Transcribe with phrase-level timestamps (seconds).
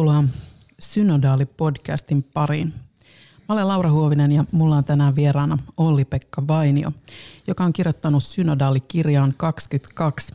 [0.00, 0.24] Tervetuloa
[0.80, 2.74] Synodaali-podcastin pariin.
[3.48, 6.92] Mä olen Laura Huovinen ja mulla on tänään vieraana Olli-Pekka Vainio,
[7.46, 10.32] joka on kirjoittanut Synodaali-kirjaan 22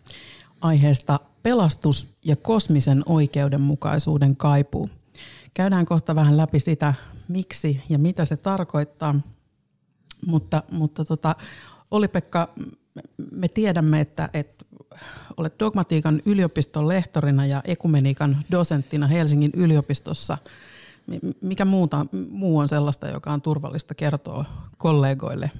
[0.61, 4.89] aiheesta pelastus ja kosmisen oikeudenmukaisuuden kaipuu.
[5.53, 6.93] Käydään kohta vähän läpi sitä,
[7.27, 9.15] miksi ja mitä se tarkoittaa.
[10.25, 11.35] Mutta, mutta tota,
[11.91, 12.49] Olli-Pekka,
[13.31, 14.65] me tiedämme, että, että
[15.37, 20.37] olet dogmatiikan yliopiston lehtorina ja ekumeniikan dosenttina Helsingin yliopistossa.
[21.41, 24.45] Mikä muuta, muu on sellaista, joka on turvallista kertoa
[24.77, 25.51] kollegoille?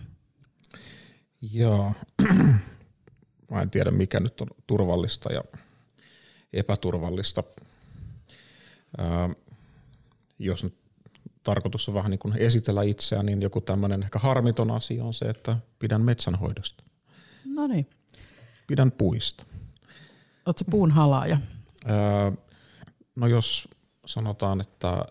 [1.54, 1.92] Joo,
[3.52, 5.44] mä en tiedä mikä nyt on turvallista ja
[6.54, 7.44] epäturvallista.
[8.98, 9.30] Ää,
[10.40, 10.76] jos nyt
[11.44, 15.26] tarkoitus on vähän niin kuin esitellä itseään, niin joku tämmöinen ehkä harmiton asia on se,
[15.26, 16.84] että pidän metsänhoidosta.
[17.46, 17.90] No niin.
[18.68, 19.46] Pidän puista.
[20.46, 21.38] Oletko puun halaaja?
[21.90, 22.32] Öö,
[23.16, 23.68] no jos
[24.06, 25.06] sanotaan, että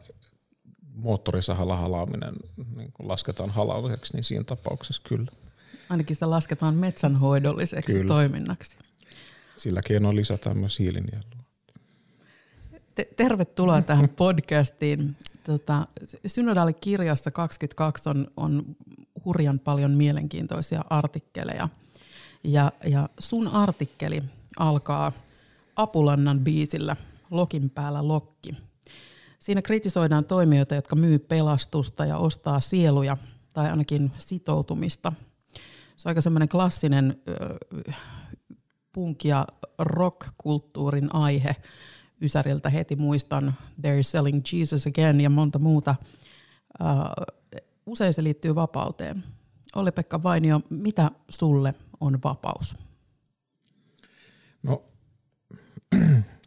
[0.94, 2.34] moottorisahalla halaaminen
[2.76, 5.30] niin kun lasketaan halaamiseksi, niin siinä tapauksessa kyllä.
[5.91, 8.08] Ainakin se lasketaan metsänhoidolliseksi kyllä.
[8.08, 8.78] toiminnaksi.
[9.56, 11.44] Sillä keinoin lisätään myös hiilinielua.
[12.94, 15.16] Te- tervetuloa tähän podcastiin.
[15.44, 15.86] Tota,
[16.26, 18.76] Synodaalikirjassa 22 on, on
[19.24, 21.69] hurjan paljon mielenkiintoisia artikkeleja.
[22.45, 24.23] Ja, ja sun artikkeli
[24.59, 25.12] alkaa
[25.77, 26.97] Apulannan biisillä
[27.31, 28.56] Lokin päällä lokki.
[29.41, 33.17] Siinä kritisoidaan toimijoita, jotka myy pelastusta ja ostaa sieluja
[33.55, 35.12] tai ainakin sitoutumista.
[35.97, 37.22] Se on aika semmoinen klassinen
[37.88, 37.97] äh,
[38.99, 39.47] punk- ja
[39.78, 41.56] rock-kulttuurin aihe.
[42.21, 45.94] Ysäriltä heti muistan They're Selling Jesus Again ja monta muuta.
[46.83, 47.34] Äh,
[47.87, 49.25] usein se liittyy vapauteen.
[49.75, 52.75] Olli-Pekka Vainio, mitä sulle on vapaus?
[54.62, 54.84] No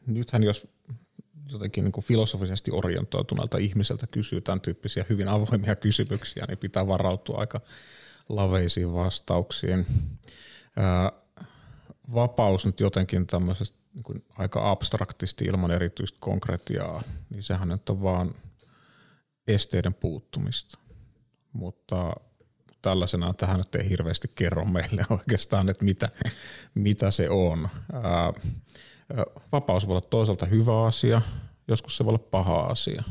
[0.07, 0.67] nythän jos
[1.49, 7.37] jotenkin niin kuin filosofisesti orientoituneelta ihmiseltä kysyy tämän tyyppisiä hyvin avoimia kysymyksiä, niin pitää varautua
[7.37, 7.61] aika
[8.29, 9.85] laveisiin vastauksiin.
[10.77, 11.11] Ää,
[12.13, 18.01] vapaus nyt jotenkin tämmöisestä niin kuin aika abstraktisti ilman erityistä konkretiaa, niin sehän nyt on
[18.01, 18.35] vaan
[19.47, 20.79] esteiden puuttumista.
[21.53, 22.13] Mutta
[22.81, 26.09] tällaisena tähän nyt ei hirveästi kerro meille oikeastaan, että mitä,
[26.73, 27.69] mitä se on.
[27.93, 28.33] Ää,
[29.51, 31.21] vapaus voi olla toisaalta hyvä asia,
[31.67, 33.03] joskus se voi olla paha asia.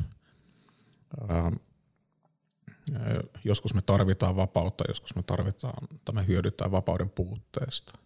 [3.45, 7.99] Joskus me tarvitaan vapautta, joskus me tarvitaan tai me hyödytään vapauden puutteesta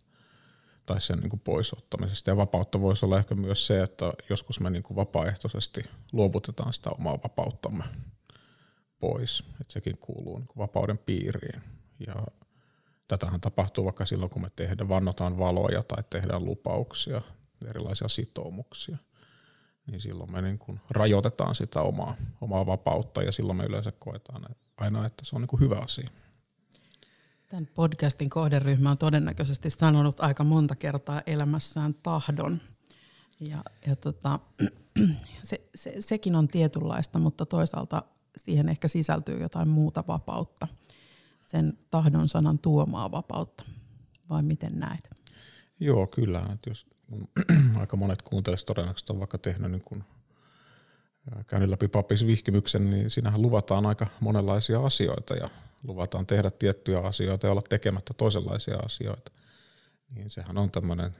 [0.86, 2.30] tai sen niin kuin poisottamisesta.
[2.30, 5.82] Ja vapautta voisi olla ehkä myös se, että joskus me niin kuin vapaaehtoisesti
[6.12, 7.84] luovutetaan sitä omaa vapauttamme
[9.00, 9.44] pois.
[9.60, 11.62] Että sekin kuuluu niin vapauden piiriin.
[12.06, 12.14] Ja
[13.08, 17.22] tätähän tapahtuu vaikka silloin, kun me tehdään, vannotaan valoja tai tehdään lupauksia
[17.68, 18.96] erilaisia sitoumuksia,
[19.86, 24.46] niin silloin me niin kuin rajoitetaan sitä omaa, omaa vapautta ja silloin me yleensä koetaan
[24.76, 26.10] aina, että se on niin kuin hyvä asia.
[27.48, 32.60] Tämän podcastin kohderyhmä on todennäköisesti sanonut aika monta kertaa elämässään tahdon.
[33.40, 34.38] Ja, ja tota,
[35.42, 38.02] se, se, sekin on tietynlaista, mutta toisaalta
[38.36, 40.68] siihen ehkä sisältyy jotain muuta vapautta.
[41.46, 43.64] Sen tahdon sanan tuomaa vapautta.
[44.30, 45.10] Vai miten näet?
[45.80, 46.46] Joo, kyllä.
[46.52, 46.86] Että jos
[47.80, 50.04] aika monet kuuntelisivat todennäköisesti on vaikka tehnyt niin kuin
[51.46, 55.48] käynyt läpi pappisvihkimyksen, niin siinähän luvataan aika monenlaisia asioita ja
[55.82, 59.32] luvataan tehdä tiettyjä asioita ja olla tekemättä toisenlaisia asioita.
[60.14, 61.16] Niin sehän on tämmöinen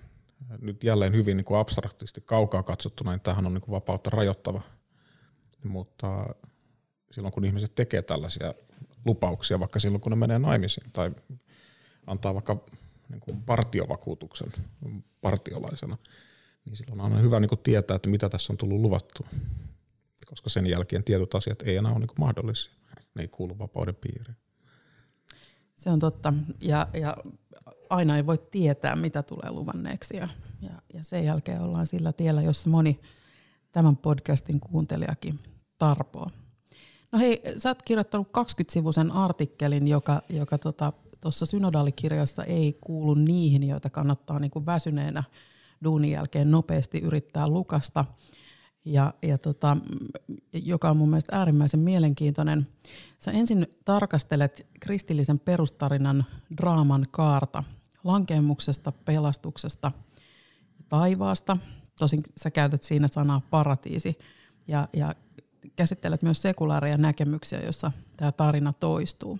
[0.60, 4.62] nyt jälleen hyvin niin kuin abstraktisti kaukaa katsottuna, niin tämähän on niin kuin vapautta rajoittava.
[5.64, 6.26] Mutta
[7.12, 8.54] silloin kun ihmiset tekee tällaisia
[9.04, 11.10] lupauksia, vaikka silloin kun ne menee naimisiin tai
[12.06, 12.64] antaa vaikka
[13.08, 14.52] niin kuin partiovakuutuksen
[15.20, 15.96] partiolaisena,
[16.64, 19.26] niin silloin on aina hyvä niin kuin tietää, että mitä tässä on tullut luvattua.
[20.26, 22.72] Koska sen jälkeen tietyt asiat ei enää ole niin kuin mahdollisia.
[23.14, 24.36] Ne ei kuulu vapauden piiriin.
[25.76, 26.32] Se on totta.
[26.60, 27.16] Ja, ja
[27.90, 30.16] aina ei voi tietää, mitä tulee luvanneeksi.
[30.16, 30.28] Ja,
[30.60, 33.00] ja, ja sen jälkeen ollaan sillä tiellä, jossa moni
[33.72, 35.40] tämän podcastin kuuntelijakin
[35.78, 36.26] tarpoo.
[37.12, 43.62] No hei, sä oot kirjoittanut 20-sivuisen artikkelin, joka, joka tota, tuossa synodaalikirjassa ei kuulu niihin,
[43.62, 45.24] joita kannattaa niin kuin väsyneenä
[45.84, 48.04] duunin jälkeen nopeasti yrittää lukasta.
[48.84, 49.76] ja, ja tota,
[50.52, 52.66] joka on mun mielestä äärimmäisen mielenkiintoinen.
[53.18, 56.24] Sä ensin tarkastelet kristillisen perustarinan
[56.56, 57.64] draaman kaarta
[58.04, 59.92] lankemuksesta, pelastuksesta,
[60.88, 61.56] taivaasta.
[61.98, 64.18] Tosin sä käytät siinä sanaa paratiisi
[64.68, 65.14] ja, ja
[65.80, 69.38] käsittelet myös sekulaareja näkemyksiä, joissa tämä tarina toistuu.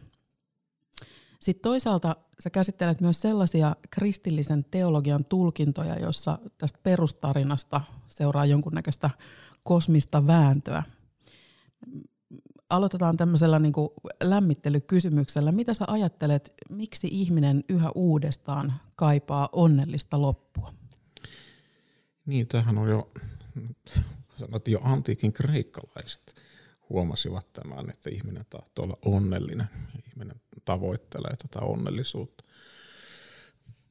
[1.41, 9.11] Sitten toisaalta sä käsittelet myös sellaisia kristillisen teologian tulkintoja, jossa tästä perustarinasta seuraa jonkunnäköistä
[9.63, 10.83] kosmista vääntöä.
[12.71, 13.89] Aloitetaan tämmöisellä niin kuin
[14.23, 15.53] lämmittelykysymyksellä.
[15.53, 20.75] Mitä sä ajattelet, miksi ihminen yhä uudestaan kaipaa onnellista loppua?
[22.27, 23.11] Niin, tämähän on jo,
[24.41, 26.35] sanot jo antiikin kreikkalaiset
[26.89, 29.67] huomasivat tämän, että ihminen tahtoo olla onnellinen.
[30.09, 32.45] Ihminen tavoittelee tätä onnellisuutta.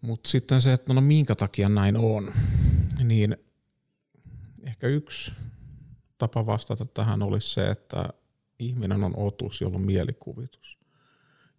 [0.02, 2.34] Mutta sitten se, että no minkä takia näin on,
[3.04, 3.38] niin
[4.64, 5.32] ehkä yksi
[6.18, 8.10] tapa vastata tähän olisi se, että
[8.60, 10.80] ihminen on otus, jolla on mielikuvitus.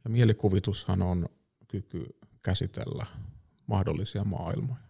[0.05, 1.29] Ja mielikuvitushan on
[1.69, 2.07] kyky
[2.43, 3.07] käsitellä
[3.67, 4.81] mahdollisia maailmoja.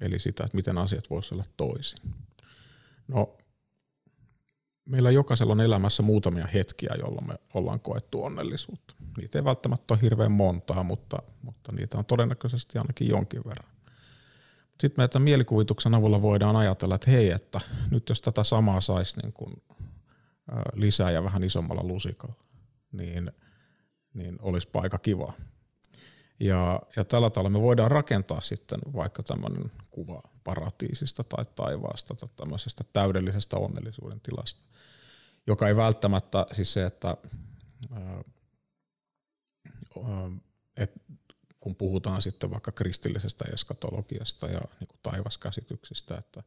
[0.00, 1.98] Eli sitä, että miten asiat voisivat olla toisin.
[3.08, 3.36] No,
[4.84, 8.94] meillä jokaisella on elämässä muutamia hetkiä, jolloin me ollaan koettu onnellisuutta.
[9.16, 13.72] Niitä ei välttämättä ole hirveän montaa, mutta, mutta niitä on todennäköisesti ainakin jonkin verran.
[14.80, 17.60] Sitten me mielikuvituksen avulla voidaan ajatella, että hei, että
[17.90, 19.62] nyt jos tätä samaa saisi niin kuin
[20.74, 22.34] lisää ja vähän isommalla lusikalla,
[22.92, 23.32] niin,
[24.14, 25.32] niin olisi paikka kiva.
[26.40, 32.28] Ja, ja tällä tavalla me voidaan rakentaa sitten vaikka tämmöinen kuva paratiisista tai taivaasta tai
[32.36, 34.62] tämmöisestä täydellisestä onnellisuuden tilasta,
[35.46, 37.16] joka ei välttämättä siis se, että
[37.92, 38.22] ää,
[40.76, 40.92] et
[41.60, 46.42] kun puhutaan sitten vaikka kristillisestä eskatologiasta ja niin kuin taivaskäsityksistä, että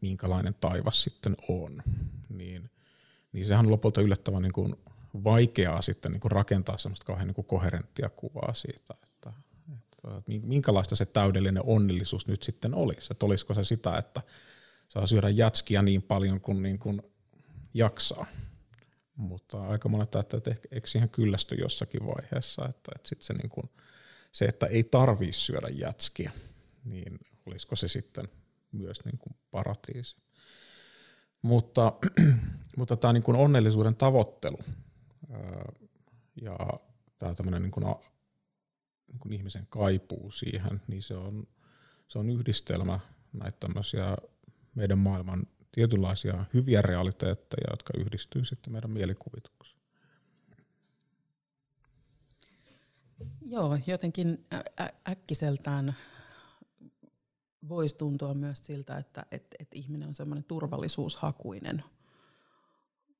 [0.00, 1.82] minkälainen taivas sitten on,
[2.28, 2.70] niin,
[3.32, 4.76] niin sehän on lopulta yllättävän niin kuin
[5.24, 8.94] vaikeaa sitten niin kuin rakentaa semmoista kauhean niin kuin koherenttia kuvaa siitä,
[10.42, 13.08] minkälaista se täydellinen onnellisuus nyt sitten olisi.
[13.10, 14.22] Että olisiko se sitä, että
[14.88, 17.02] saa syödä jätskiä niin paljon kuin, niin kuin
[17.74, 18.26] jaksaa.
[19.16, 23.48] Mutta aika monet ajattelevat, että eikö siihen kyllästy jossakin vaiheessa, että, että sitten se, niin
[23.48, 23.70] kuin,
[24.32, 26.30] se, että ei tarvii syödä jätskiä,
[26.84, 28.28] niin olisiko se sitten
[28.72, 30.16] myös niin kuin paratiisi.
[31.42, 31.92] Mutta,
[32.76, 34.58] mutta tämä niin kuin onnellisuuden tavoittelu
[36.42, 36.58] ja
[37.18, 37.86] tämä tämmöinen niin kuin,
[39.08, 41.46] niin kuin ihmisen kaipuu siihen, niin se on,
[42.08, 43.00] se on yhdistelmä
[43.32, 44.16] näitä tämmöisiä
[44.74, 49.78] meidän maailman tietynlaisia hyviä realiteetteja, jotka yhdistyy sitten meidän mielikuvitukseen.
[53.40, 54.46] Joo, jotenkin
[54.80, 55.94] ä- äkkiseltään
[57.68, 61.82] voisi tuntua myös siltä, että et, et ihminen on semmoinen turvallisuushakuinen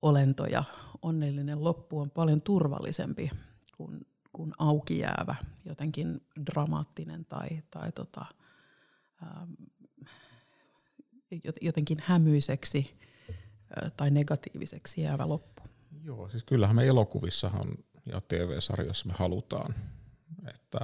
[0.02, 0.64] olento ja
[1.02, 3.30] onnellinen loppu on paljon turvallisempi
[3.76, 4.06] kuin,
[4.38, 8.24] kuin auki jäävä, jotenkin dramaattinen tai, tai tota,
[9.22, 9.52] ähm,
[11.60, 12.98] jotenkin hämyiseksi
[13.96, 15.62] tai negatiiviseksi jäävä loppu.
[16.04, 17.74] Joo, siis kyllähän me elokuvissahan
[18.06, 19.74] ja TV-sarjoissa me halutaan,
[20.48, 20.80] että,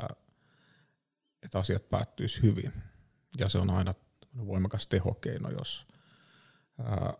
[1.43, 2.73] että asiat päättyisi hyvin.
[3.39, 3.95] Ja se on aina
[4.47, 5.87] voimakas tehokeino, jos
[6.79, 7.15] ää,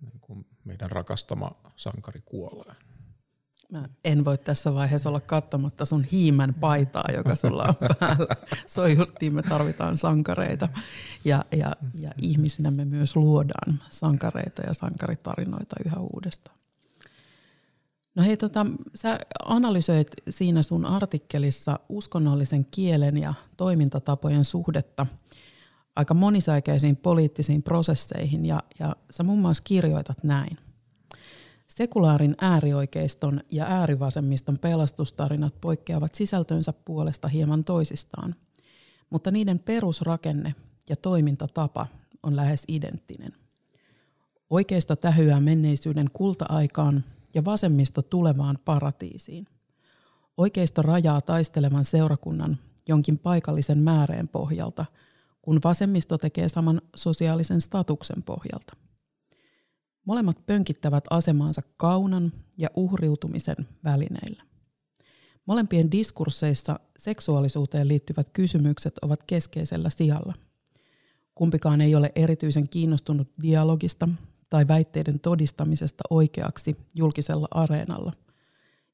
[0.00, 2.74] niin kuin meidän rakastama sankari kuolee.
[3.74, 8.36] Mä en voi tässä vaiheessa olla katsomatta sun hiimän paitaa, joka sulla on päällä.
[8.66, 10.68] Se on justiin, me tarvitaan sankareita.
[11.24, 16.58] Ja, ja, ja ihmisinä me myös luodaan sankareita ja sankaritarinoita yhä uudestaan.
[18.14, 25.06] No hei, tota, sä analysoit siinä sun artikkelissa uskonnollisen kielen ja toimintatapojen suhdetta
[25.96, 30.58] aika monisäikeisiin poliittisiin prosesseihin ja, ja sä muun muassa kirjoitat näin.
[31.74, 38.34] Sekulaarin äärioikeiston ja äärivasemmiston pelastustarinat poikkeavat sisältönsä puolesta hieman toisistaan,
[39.10, 40.54] mutta niiden perusrakenne
[40.88, 41.86] ja toimintatapa
[42.22, 43.32] on lähes identtinen.
[44.50, 47.04] Oikeisto tähyää menneisyyden kulta-aikaan
[47.34, 49.46] ja vasemmisto tulevaan paratiisiin.
[50.36, 54.84] Oikeisto rajaa taistelevan seurakunnan jonkin paikallisen määreen pohjalta,
[55.42, 58.83] kun vasemmisto tekee saman sosiaalisen statuksen pohjalta.
[60.04, 64.42] Molemmat pönkittävät asemaansa kaunan ja uhriutumisen välineillä.
[65.46, 70.34] Molempien diskursseissa seksuaalisuuteen liittyvät kysymykset ovat keskeisellä sijalla.
[71.34, 74.08] Kumpikaan ei ole erityisen kiinnostunut dialogista
[74.50, 78.12] tai väitteiden todistamisesta oikeaksi julkisella areenalla.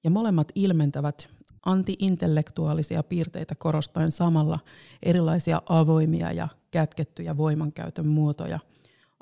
[0.05, 1.31] Ja molemmat ilmentävät
[1.67, 4.59] antiintellektuaalisia piirteitä korostaen samalla
[5.03, 8.59] erilaisia avoimia ja kätkettyjä voimankäytön muotoja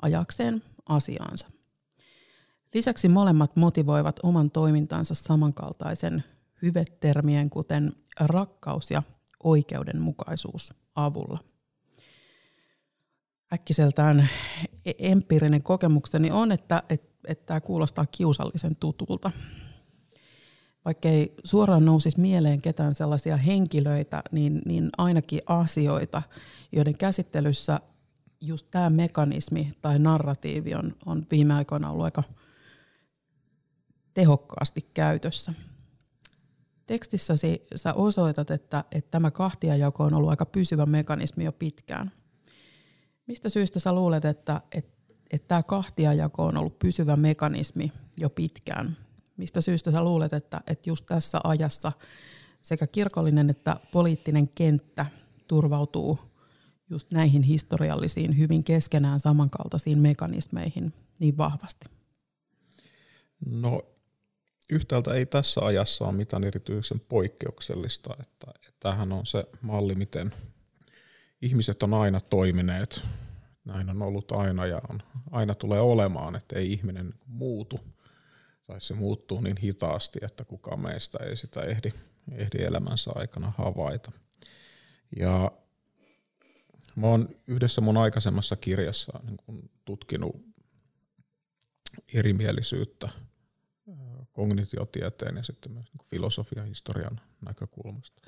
[0.01, 1.47] ajakseen asiaansa.
[2.73, 6.23] Lisäksi molemmat motivoivat oman toimintansa samankaltaisen
[6.61, 9.03] hyvetermien, kuten rakkaus ja
[9.43, 11.39] oikeudenmukaisuus avulla.
[13.53, 14.29] Äkkiseltään
[14.85, 19.31] e- empiirinen kokemukseni on, että, että, että tämä kuulostaa kiusallisen tutulta.
[20.85, 26.21] Vaikka ei suoraan nousisi mieleen ketään sellaisia henkilöitä, niin, niin ainakin asioita,
[26.71, 27.79] joiden käsittelyssä
[28.41, 32.23] just tämä mekanismi tai narratiivi on, on viime aikoina ollut aika
[34.19, 35.53] tehokkaasti käytössä.
[36.87, 42.11] Tekstissäsi sä osoitat, että, että tämä kahtiajako on ollut aika pysyvä mekanismi jo pitkään.
[43.27, 48.97] Mistä syystä sä luulet, että, että, että tämä kahtiajako on ollut pysyvä mekanismi jo pitkään?
[49.37, 51.91] Mistä syystä sä luulet, että, että just tässä ajassa
[52.61, 55.05] sekä kirkollinen että poliittinen kenttä
[55.47, 56.19] turvautuu
[56.89, 61.85] just näihin historiallisiin, hyvin keskenään samankaltaisiin mekanismeihin niin vahvasti?
[63.45, 63.81] No
[64.69, 70.33] yhtäältä ei tässä ajassa ole mitään erityisen poikkeuksellista, että, että tämähän on se malli, miten
[71.41, 73.03] ihmiset on aina toimineet.
[73.65, 74.99] Näin on ollut aina ja on,
[75.31, 77.79] aina tulee olemaan, että ei ihminen muutu
[78.63, 81.93] tai se muuttuu niin hitaasti, että kukaan meistä ei sitä ehdi,
[82.31, 84.11] ehdi elämänsä aikana havaita.
[85.19, 85.51] Ja
[86.95, 90.35] mä oon yhdessä mun aikaisemmassa kirjassa niin kun tutkinut
[92.13, 93.09] erimielisyyttä
[94.39, 98.21] kognitiotieteen ja sitten myös niin filosofian historian näkökulmasta.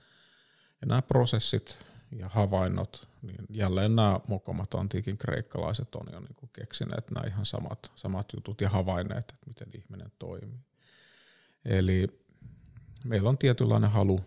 [0.81, 1.77] Ja nämä prosessit
[2.11, 7.45] ja havainnot, niin jälleen nämä mokomat antiikin kreikkalaiset on jo niin kuin keksineet nämä ihan
[7.45, 10.59] samat, samat jutut ja havainneet, että miten ihminen toimii.
[11.65, 12.07] Eli
[13.03, 14.19] meillä on tietynlainen halu,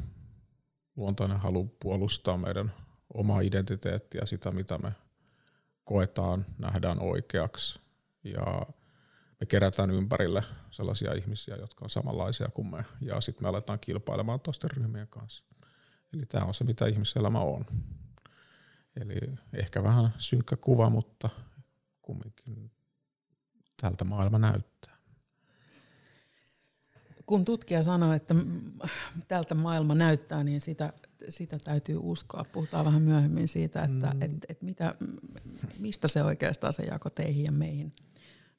[0.96, 2.72] luontainen halu puolustaa meidän
[3.14, 4.92] omaa identiteettiä, sitä mitä me
[5.84, 7.80] koetaan, nähdään oikeaksi
[8.22, 8.66] ja
[9.40, 14.40] me kerätään ympärille sellaisia ihmisiä, jotka on samanlaisia kuin me, ja sitten me aletaan kilpailemaan
[14.40, 15.44] toisten ryhmien kanssa.
[16.14, 17.66] Eli tämä on se, mitä ihmiselämä on.
[19.00, 19.16] Eli
[19.52, 21.30] ehkä vähän synkkä kuva, mutta
[22.02, 22.70] kumminkin
[23.80, 24.94] tältä maailma näyttää.
[27.26, 28.34] Kun tutkija sanoo, että
[29.28, 30.92] tältä maailma näyttää, niin sitä,
[31.28, 32.44] sitä täytyy uskoa.
[32.52, 34.22] Puhutaan vähän myöhemmin siitä, että mm.
[34.22, 34.94] et, et mitä,
[35.78, 37.92] mistä se oikeastaan se jako teihin ja meihin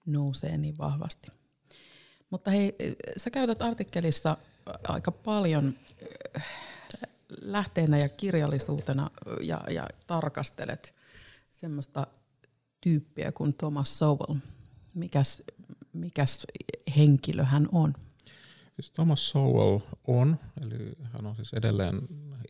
[0.05, 1.27] nousee niin vahvasti.
[2.29, 2.75] Mutta hei,
[3.17, 4.37] sä käytät artikkelissa
[4.87, 5.73] aika paljon
[6.35, 6.47] äh,
[7.41, 9.09] lähteenä ja kirjallisuutena
[9.41, 10.95] ja, ja tarkastelet
[11.51, 12.07] semmoista
[12.81, 14.35] tyyppiä kuin Thomas Sowell.
[14.93, 15.43] Mikäs,
[15.93, 16.47] mikäs
[16.97, 17.93] henkilö hän on?
[18.75, 22.01] Siis Thomas Sowell on, eli hän on siis edelleen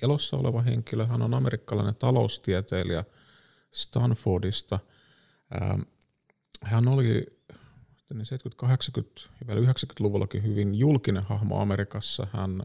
[0.01, 1.05] elossa oleva henkilö.
[1.05, 3.03] Hän on amerikkalainen taloustieteilijä
[3.71, 4.79] Stanfordista.
[6.62, 7.35] Hän oli
[8.13, 12.27] niin 70-, 80- ja vielä 90-luvullakin hyvin julkinen hahmo Amerikassa.
[12.33, 12.63] Hän,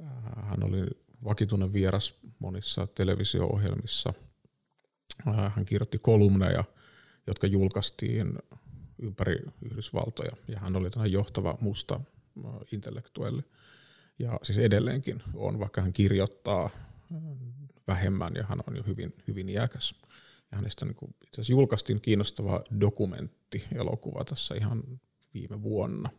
[0.00, 0.86] äh, hän oli
[1.24, 4.12] vakituinen vieras monissa televisio-ohjelmissa.
[5.28, 6.64] Äh, hän kirjoitti kolumneja,
[7.26, 8.38] jotka julkaistiin
[8.98, 13.42] ympäri Yhdysvaltoja, ja hän oli tämmöinen johtava musta äh, intellektuelli.
[14.18, 16.70] Ja siis edelleenkin on, vaikka hän kirjoittaa
[17.86, 19.94] vähemmän ja hän on jo hyvin, hyvin iäkäs.
[20.52, 24.82] Ja hänestä niin kuin, itse asiassa julkaistiin kiinnostava dokumentti-elokuva tässä ihan
[25.34, 26.10] viime vuonna,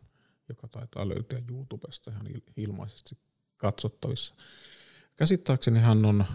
[0.48, 3.18] joka taitaa löytyä YouTubesta ihan ilmaisesti
[3.56, 4.34] katsottavissa.
[5.16, 6.26] Käsittääkseni hän on äh,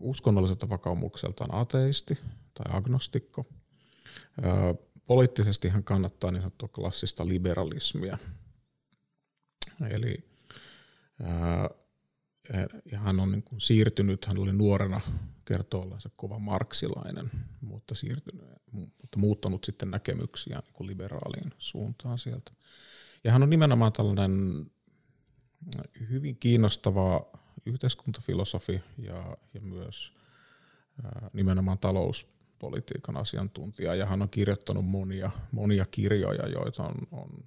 [0.00, 2.18] uskonnolliselta vakaumukseltaan ateisti
[2.54, 3.46] tai agnostikko.
[4.44, 8.18] Äh, poliittisesti hän kannattaa niin sanottua klassista liberalismia.
[9.90, 10.24] Eli
[11.24, 11.80] äh,
[12.92, 15.00] ja hän on niin kuin siirtynyt, hän oli nuorena
[15.44, 17.30] kertoo ollensa kova marksilainen,
[17.60, 22.52] mutta, siirtynyt, mutta muuttanut sitten näkemyksiä niin liberaaliin suuntaan sieltä.
[23.24, 24.66] Ja hän on nimenomaan tällainen
[26.10, 27.26] hyvin kiinnostava
[27.66, 30.12] yhteiskuntafilosofi ja, ja myös
[31.04, 33.94] ää, nimenomaan talouspolitiikan asiantuntija.
[33.94, 37.44] Ja hän on kirjoittanut monia, monia kirjoja, joita on, on,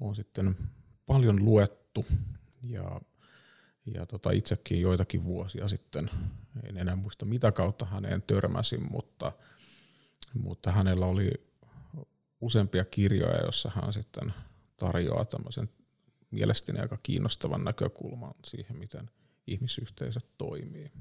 [0.00, 0.56] on sitten
[1.06, 2.04] paljon luettu.
[2.62, 3.00] Ja
[3.94, 6.10] ja tota, itsekin joitakin vuosia sitten,
[6.64, 9.32] en enää muista mitä kautta häneen törmäsin, mutta,
[10.34, 11.30] mutta hänellä oli
[12.40, 14.34] useampia kirjoja, joissa hän sitten
[14.76, 15.68] tarjoaa tämmöisen
[16.30, 19.10] mielestäni aika kiinnostavan näkökulman siihen, miten
[19.46, 20.92] ihmisyhteisöt toimii.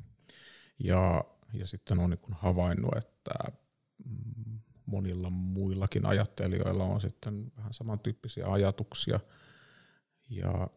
[0.79, 3.33] Ja, ja sitten on niin havainnut, että
[4.85, 9.19] monilla muillakin ajattelijoilla on sitten vähän samantyyppisiä ajatuksia–
[10.29, 10.67] ja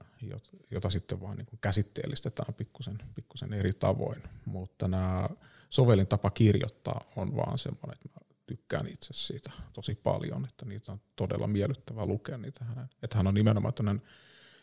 [0.71, 4.23] jota sitten vaan niin kuin käsitteellistetään pikkusen, pikkusen eri tavoin.
[4.47, 5.29] Mutta nämä
[5.71, 10.93] sovellin tapa kirjoittaa on vaan semmoinen, että mä tykkään itse siitä tosi paljon, että niitä
[10.93, 12.89] on todella miellyttävää lukea niitä hänen.
[13.03, 14.03] Että hän on nimenomaan tämmöinen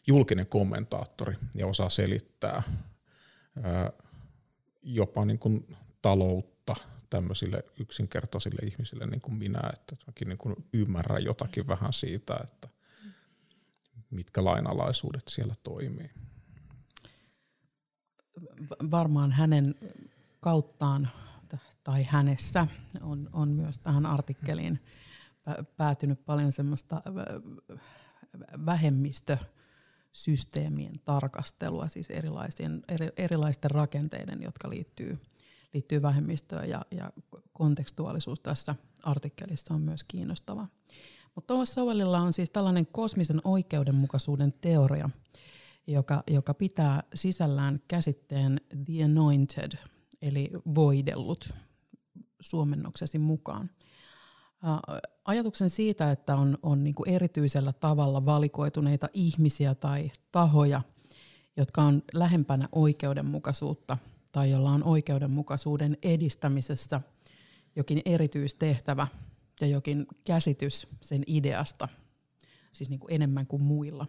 [0.07, 2.63] julkinen kommentaattori ja osaa selittää
[3.63, 3.91] ää,
[4.81, 6.75] jopa niin kuin taloutta
[7.09, 12.67] tämmöisille yksinkertaisille ihmisille niin kuin minä, että niin kuin ymmärrän jotakin vähän siitä, että
[14.09, 16.09] mitkä lainalaisuudet siellä toimii.
[18.91, 19.75] Varmaan hänen
[20.39, 21.09] kauttaan
[21.83, 22.67] tai hänessä
[23.01, 24.79] on, on myös tähän artikkeliin
[25.77, 27.01] päätynyt paljon semmoista
[28.65, 35.19] vähemmistösysteemien tarkastelua, siis erilaisten, eri, erilaisten rakenteiden, jotka liittyy,
[35.73, 37.09] liittyy vähemmistöön ja, ja
[37.53, 40.67] kontekstuaalisuus tässä artikkelissa on myös kiinnostava.
[41.37, 45.09] Mutta Thomas Sowellilla on siis tällainen kosmisen oikeudenmukaisuuden teoria,
[45.87, 49.71] joka, joka pitää sisällään käsitteen the anointed,
[50.21, 51.53] eli voidellut
[52.39, 53.69] suomennoksesi mukaan.
[55.25, 60.81] Ajatuksen siitä, että on, on niin kuin erityisellä tavalla valikoituneita ihmisiä tai tahoja,
[61.57, 63.97] jotka on lähempänä oikeudenmukaisuutta
[64.31, 67.01] tai jolla on oikeudenmukaisuuden edistämisessä
[67.75, 69.07] jokin erityistehtävä
[69.61, 71.87] ja jokin käsitys sen ideasta,
[72.73, 74.07] siis niin kuin enemmän kuin muilla.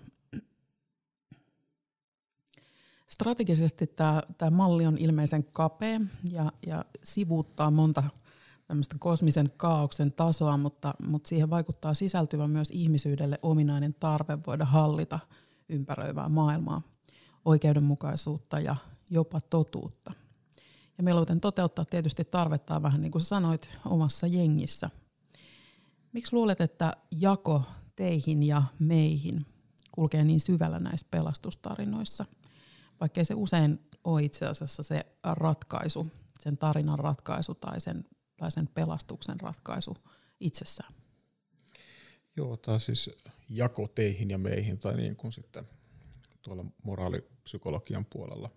[3.06, 6.00] Strategisesti tämä, tämä malli on ilmeisen kapea
[6.30, 8.02] ja, ja sivuuttaa monta
[8.66, 15.18] tämmöistä kosmisen kaauksen tasoa, mutta, mutta siihen vaikuttaa sisältyvä myös ihmisyydelle ominainen tarve voida hallita
[15.68, 16.82] ympäröivää maailmaa,
[17.44, 18.76] oikeudenmukaisuutta ja
[19.10, 20.12] jopa totuutta.
[20.98, 24.90] Ja mieluiten toteuttaa tietysti tarvettaa vähän niin kuin sanoit omassa jengissä.
[26.12, 27.62] Miksi luulet, että jako
[27.96, 29.46] teihin ja meihin
[29.92, 32.24] kulkee niin syvällä näissä pelastustarinoissa–
[33.00, 36.06] vaikkei se usein ole itse asiassa se ratkaisu,
[36.40, 38.04] sen tarinan ratkaisu tai sen,
[38.36, 39.96] tai sen pelastuksen ratkaisu
[40.40, 40.94] itsessään.
[42.36, 43.10] Joo, tämä siis
[43.48, 45.68] jako teihin ja meihin, tai niin kuin sitten
[46.42, 48.50] tuolla moraalipsykologian puolella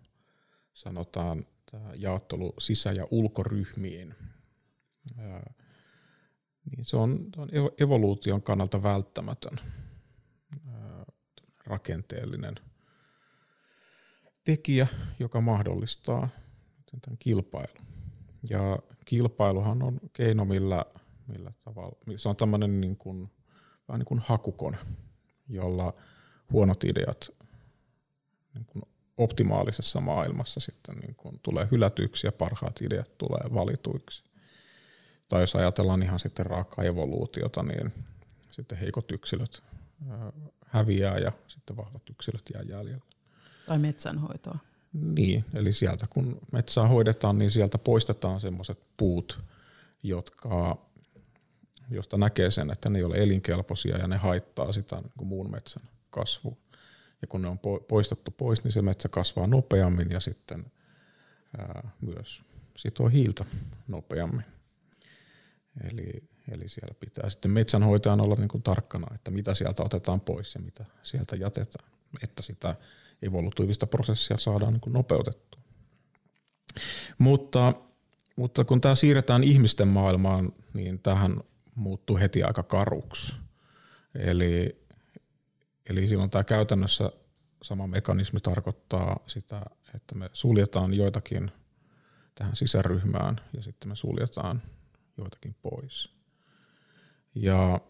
[0.73, 4.15] sanotaan tämä jaottelu sisä- ja ulkoryhmiin.
[5.17, 5.54] Ää,
[6.69, 9.58] niin se on, on evoluution kannalta välttämätön
[11.65, 12.56] rakenteellinen–
[14.43, 14.88] tekijä,
[15.19, 16.30] joka mahdollistaa
[17.02, 17.86] tämän kilpailun.
[18.50, 20.86] Ja kilpailuhan on keino, millä,
[21.28, 23.32] millä tavalla, se on tämmöinen niin kuin,
[23.88, 24.78] vähän niin kuin hakukone,
[25.50, 25.93] jolla
[26.52, 27.30] huonot ideat
[28.54, 28.84] niin kuin
[29.17, 34.24] optimaalisessa maailmassa sitten niin kuin tulee hylätyiksi ja parhaat ideat tulee valituiksi.
[35.32, 37.94] Tai jos ajatellaan ihan sitten raakaa evoluutiota, niin
[38.50, 39.63] sitten heikot yksilöt
[40.65, 43.06] häviää ja sitten vahvat yksilöt jää jäljellä.
[43.65, 44.58] Tai metsänhoitoa.
[44.94, 49.39] Niin, eli sieltä kun metsää hoidetaan, niin sieltä poistetaan semmoiset puut,
[50.04, 50.78] jotka,
[51.89, 55.52] josta näkee sen, että ne ei ole elinkelpoisia ja ne haittaa sitä niin kuin muun
[55.52, 56.56] metsän kasvua.
[57.22, 60.72] Ja kun ne on poistettu pois, niin se metsä kasvaa nopeammin ja sitten
[61.58, 62.41] ää, myös
[62.78, 63.46] sitoo hiiltä
[63.88, 64.46] nopeammin.
[65.91, 70.55] Eli, eli siellä pitää sitten metsänhoitajan olla niin kuin tarkkana, että mitä sieltä otetaan pois
[70.55, 71.89] ja mitä sieltä jätetään,
[72.23, 72.75] että sitä
[73.21, 75.62] evolutiivista prosessia saadaan niin kuin nopeutettua.
[77.17, 77.73] Mutta,
[78.36, 81.38] mutta kun tämä siirretään ihmisten maailmaan, niin tähän
[81.75, 83.34] muuttuu heti aika karuksi.
[84.15, 84.81] Eli,
[85.89, 87.12] eli silloin tämä käytännössä
[87.63, 89.62] sama mekanismi tarkoittaa sitä,
[89.95, 91.51] että me suljetaan joitakin
[92.36, 94.62] tähän sisäryhmään ja sitten me suljetaan
[95.17, 96.10] joitakin pois.
[97.36, 97.82] Ja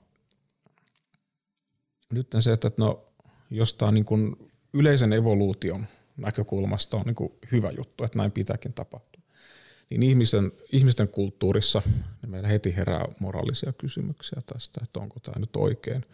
[2.11, 3.13] nyt se, että no,
[3.49, 8.73] jos tämä niin kuin yleisen evoluution näkökulmasta on niin kuin hyvä juttu, että näin pitääkin
[8.73, 9.21] tapahtua.
[9.89, 11.81] Niin ihmisen, ihmisten kulttuurissa
[12.21, 16.05] niin meillä heti herää moraalisia kysymyksiä tästä, että onko tämä nyt oikein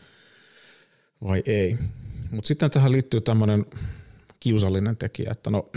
[1.22, 1.78] vai ei.
[2.32, 3.66] Mutta sitten tähän liittyy tämmöinen
[4.40, 5.70] kiusallinen tekijä, että no,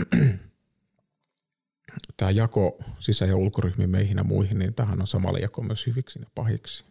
[2.17, 6.19] tämä jako sisä- ja ulkoryhmiin meihin ja muihin, niin tähän on samalla jako myös hyviksi
[6.19, 6.85] ja pahiksi.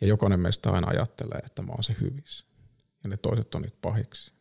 [0.00, 2.46] Ja jokainen meistä aina ajattelee, että mä oon se hyvissä
[3.04, 4.32] ja ne toiset on niitä pahiksi.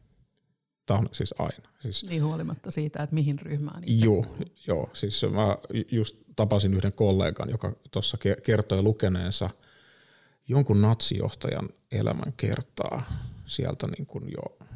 [0.85, 1.69] Tämä on siis aina.
[1.79, 4.25] Siis, niin huolimatta siitä, että mihin ryhmään itse joo,
[4.67, 5.57] joo, siis mä
[5.91, 9.49] just tapasin yhden kollegan, joka tuossa kertoi lukeneensa
[10.47, 13.03] jonkun natsijohtajan elämän kertaa
[13.45, 14.67] sieltä niin kuin jo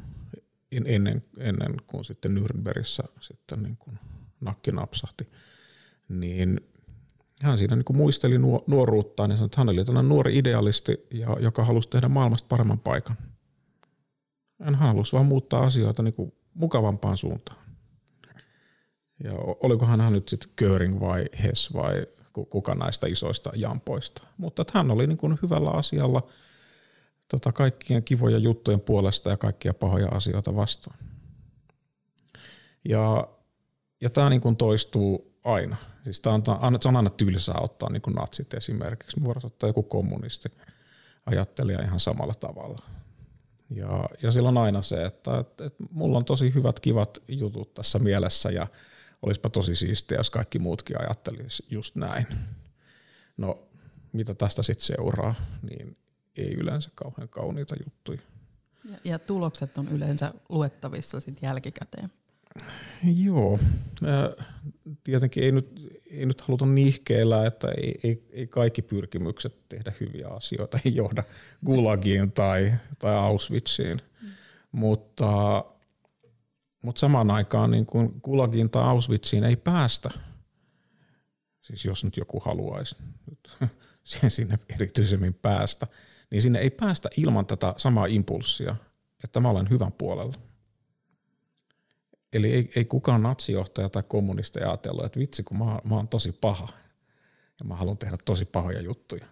[0.72, 3.98] ennen, ennen kuin sitten Nürnbergissä sitten niin kuin
[4.40, 5.28] nakki napsahti,
[6.08, 6.60] niin
[7.42, 11.06] hän siinä niin muisteli nuoruuttaan ja sanoi, että hän oli tällainen nuori idealisti,
[11.40, 13.16] joka halusi tehdä maailmasta paremman paikan.
[14.62, 17.58] Hän halusi vaan muuttaa asioita niin kuin mukavampaan suuntaan.
[19.24, 22.06] Ja olikohan hän nyt sitten Göring vai Hess vai
[22.50, 24.22] kuka näistä isoista jampoista.
[24.36, 26.22] Mutta hän oli niin kuin hyvällä asialla
[27.28, 30.98] tota, kaikkien kivojen juttujen puolesta ja kaikkia pahoja asioita vastaan.
[32.88, 33.28] Ja,
[34.00, 35.76] ja tämä niin kuin toistuu aina.
[36.04, 36.42] Siis tämä on,
[36.80, 39.20] se on aina tylsää ottaa niin kuin natsit esimerkiksi.
[39.20, 40.48] Me voidaan ottaa joku kommunisti
[41.26, 42.78] ajattelija ihan samalla tavalla.
[43.70, 47.98] Ja, ja silloin aina se, että, että, että mulla on tosi hyvät, kivat jutut tässä
[47.98, 48.66] mielessä ja
[49.22, 52.26] olisipa tosi siistiä, jos kaikki muutkin ajattelisi just näin.
[53.36, 53.68] No,
[54.12, 55.96] mitä tästä sitten seuraa, niin
[56.36, 58.20] ei yleensä kauhean kauniita juttuja.
[58.90, 62.12] Ja, ja tulokset on yleensä luettavissa sitten jälkikäteen.
[63.04, 63.58] Joo,
[65.04, 70.28] tietenkin ei nyt, ei nyt haluta nihkeillä, että ei, ei, ei kaikki pyrkimykset tehdä hyviä
[70.28, 71.24] asioita ei johda
[71.66, 74.28] Gulagiin tai, tai Auschwitziin, mm.
[74.72, 75.64] mutta,
[76.82, 80.10] mutta samaan aikaan niin kuin Gulagiin tai Auschwitziin ei päästä,
[81.62, 82.96] siis jos nyt joku haluaisi
[84.28, 85.86] sinne erityisemmin päästä,
[86.30, 88.76] niin sinne ei päästä ilman tätä samaa impulssia,
[89.24, 90.49] että mä olen hyvän puolella.
[92.32, 96.32] Eli ei, ei kukaan natsijohtaja tai kommunisti ajatellut, että vitsi kun mä, mä oon tosi
[96.32, 96.68] paha
[97.60, 99.26] ja mä haluan tehdä tosi pahoja juttuja.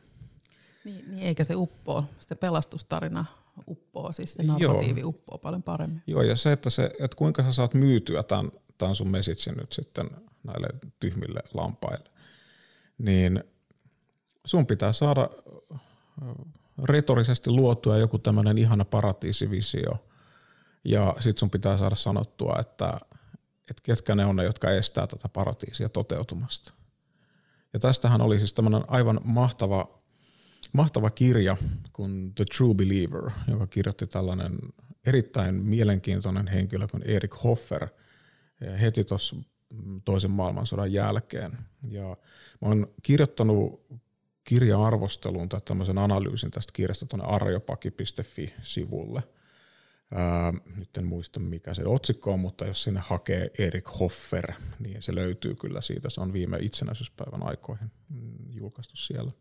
[0.84, 3.24] Niin, niin eikä se uppoo, se pelastustarina
[3.68, 5.08] uppoo, siis se narratiivi Joo.
[5.08, 6.02] uppoo paljon paremmin.
[6.06, 9.72] Joo, ja se, että, se, että kuinka sä saat myytyä tämän, tämän sun mesitsin nyt
[9.72, 10.11] sitten
[10.44, 10.68] näille
[11.00, 12.11] tyhmille lampaille,
[12.98, 13.44] niin
[14.44, 15.30] sun pitää saada
[16.82, 19.92] retorisesti luotua joku tämmöinen ihana paratiisivisio–
[20.84, 23.00] ja sitten sun pitää saada sanottua, että,
[23.70, 26.72] että ketkä ne on ne, jotka estää tätä paratiisia toteutumasta.
[27.72, 30.00] Ja tästähän oli siis tämmöinen aivan mahtava,
[30.72, 31.56] mahtava kirja
[31.92, 34.58] kuin The True Believer, joka kirjoitti tällainen
[35.06, 37.88] erittäin mielenkiintoinen henkilö kuin Erik Hoffer
[38.80, 39.36] heti tuossa
[40.04, 41.58] toisen maailmansodan jälkeen.
[41.88, 42.16] Ja
[42.60, 43.86] mä oon kirjoittanut
[44.44, 49.22] kirja-arvostelun tai tämmöisen analyysin tästä kirjasta tuonne arjopaki.fi-sivulle–
[50.14, 55.03] Ää, nyt en muista mikä se otsikko on, mutta jos sinne hakee Erik Hoffer, niin
[55.03, 56.11] se löytyy kyllä siitä.
[56.11, 59.33] Se on viime itsenäisyyspäivän aikoihin mm, julkaistu siellä.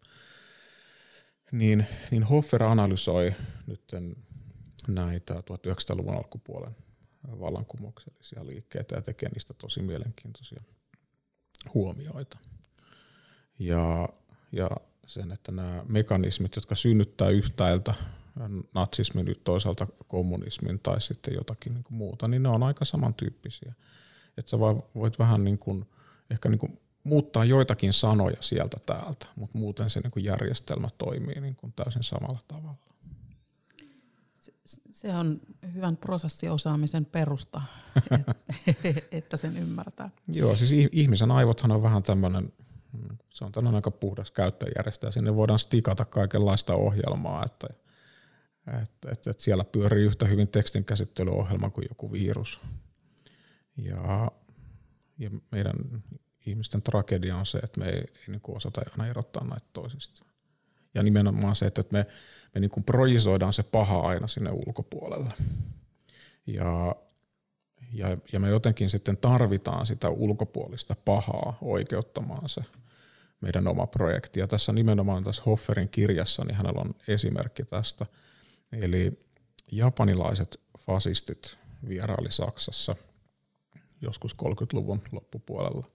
[1.51, 3.35] Niin, niin Hoffer analysoi
[3.67, 3.83] nyt
[4.87, 6.75] näitä 1900-luvun alkupuolen
[7.39, 10.63] vallankumouksellisia liikkeitä ja tekee niistä tosi mielenkiintoisia
[11.73, 12.37] huomioita.
[13.59, 14.09] Ja,
[14.51, 14.69] ja
[15.07, 17.93] sen, että nämä mekanismit, jotka synnyttää yhtäältä
[18.73, 23.73] natsismin, nyt toisaalta kommunismin tai sitten jotakin niin kuin muuta, niin ne on aika samantyyppisiä.
[24.37, 24.59] Että sä
[24.95, 25.85] voit vähän niin kuin,
[26.29, 31.41] ehkä niin kuin muuttaa joitakin sanoja sieltä täältä, mutta muuten se niin kuin järjestelmä toimii
[31.41, 32.75] niin kuin täysin samalla tavalla.
[34.91, 35.41] Se on
[35.73, 37.61] hyvän prosessiosaamisen perusta,
[39.11, 40.09] että sen ymmärtää.
[40.27, 42.53] Joo, siis ihmisen aivothan on vähän tämmöinen,
[43.29, 45.11] se on tämmöinen aika puhdas käyttöjärjestelmä.
[45.11, 47.67] Sinne voidaan stikata kaikenlaista ohjelmaa, että
[48.67, 52.59] että et, et siellä pyörii yhtä hyvin tekstinkäsittelyohjelma kuin joku virus.
[53.77, 54.31] Ja,
[55.17, 55.75] ja meidän
[56.45, 60.31] ihmisten tragedia on se, että me ei, ei niin osata aina erottaa näitä toisistaan.
[60.93, 62.05] Ja nimenomaan se, että me,
[62.55, 65.29] me niin projisoidaan se paha aina sinne ulkopuolelle.
[66.47, 66.95] Ja,
[67.93, 72.61] ja, ja me jotenkin sitten tarvitaan sitä ulkopuolista pahaa oikeuttamaan se
[73.41, 74.39] meidän oma projekti.
[74.39, 78.05] Ja tässä nimenomaan tässä Hofferin kirjassa, niin hänellä on esimerkki tästä–
[78.71, 79.25] Eli
[79.71, 82.95] japanilaiset fasistit vieraili Saksassa
[84.01, 85.87] joskus 30-luvun loppupuolella.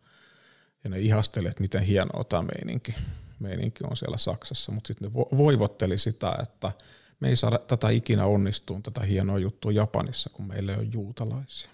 [0.85, 2.95] Ja ne ihasteli, että miten hienoa tämä meininki,
[3.39, 4.73] meininki on siellä Saksassa.
[4.73, 6.73] Mutta sitten ne voivotteli sitä, että
[7.21, 11.71] me ei saada tätä ikinä onnistuun, tätä hienoa juttua Japanissa, kun meillä on juutalaisia.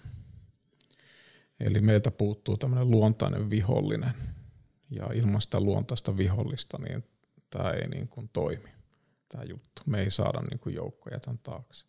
[1.59, 4.13] Eli meiltä puuttuu tämmöinen luontainen vihollinen.
[4.89, 7.03] Ja ilman sitä luontaista vihollista, niin
[7.49, 8.78] tämä ei niin kuin toimi
[9.29, 9.81] tämä juttu.
[9.85, 11.85] Me ei saada niin kuin joukkoja tämän taakse.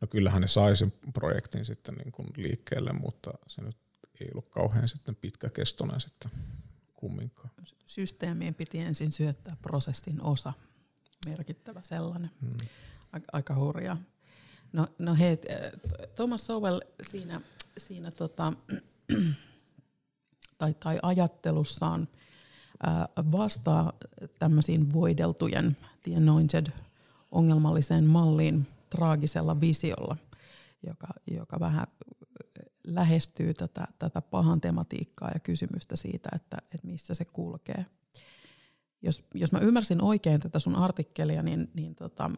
[0.00, 3.76] No kyllähän ne sai sen projektin sitten niin kuin liikkeelle, mutta se nyt
[4.20, 6.30] ei ollut kauhean sitten pitkäkestoinen sitten
[6.94, 7.50] kumminkaan.
[7.86, 10.52] Systeemien piti ensin syöttää prosessin osa,
[11.26, 12.30] merkittävä sellainen.
[12.40, 12.68] Hmm.
[13.32, 13.96] Aika hurjaa.
[14.72, 15.38] No, no hei,
[16.14, 17.40] Thomas Sowell siinä,
[17.78, 18.52] siinä tota,
[20.58, 22.08] tai, tai ajattelussaan
[23.32, 23.92] vastaa
[24.38, 26.66] tämmöisiin voideltujen The Anointed
[27.30, 30.16] ongelmalliseen malliin traagisella visiolla,
[30.86, 31.86] joka, joka vähän
[32.84, 37.86] lähestyy tätä, tätä pahan tematiikkaa ja kysymystä siitä, että, että missä se kulkee.
[39.02, 42.30] Jos, jos mä ymmärsin oikein tätä sun artikkelia, niin, niin, tota,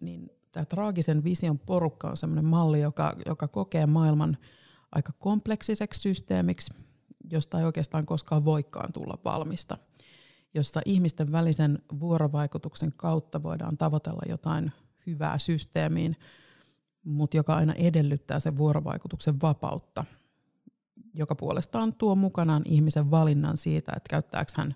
[0.00, 4.36] niin tämä traagisen vision porukka on sellainen malli, joka, joka kokee maailman
[4.92, 6.74] aika kompleksiseksi systeemiksi,
[7.32, 9.78] josta ei oikeastaan koskaan voikaan tulla valmista–
[10.54, 14.72] jossa ihmisten välisen vuorovaikutuksen kautta voidaan tavoitella jotain
[15.06, 16.16] hyvää systeemiin,
[17.04, 20.04] mutta joka aina edellyttää sen vuorovaikutuksen vapautta,
[21.14, 24.74] joka puolestaan tuo mukanaan ihmisen valinnan siitä, että käyttääkö hän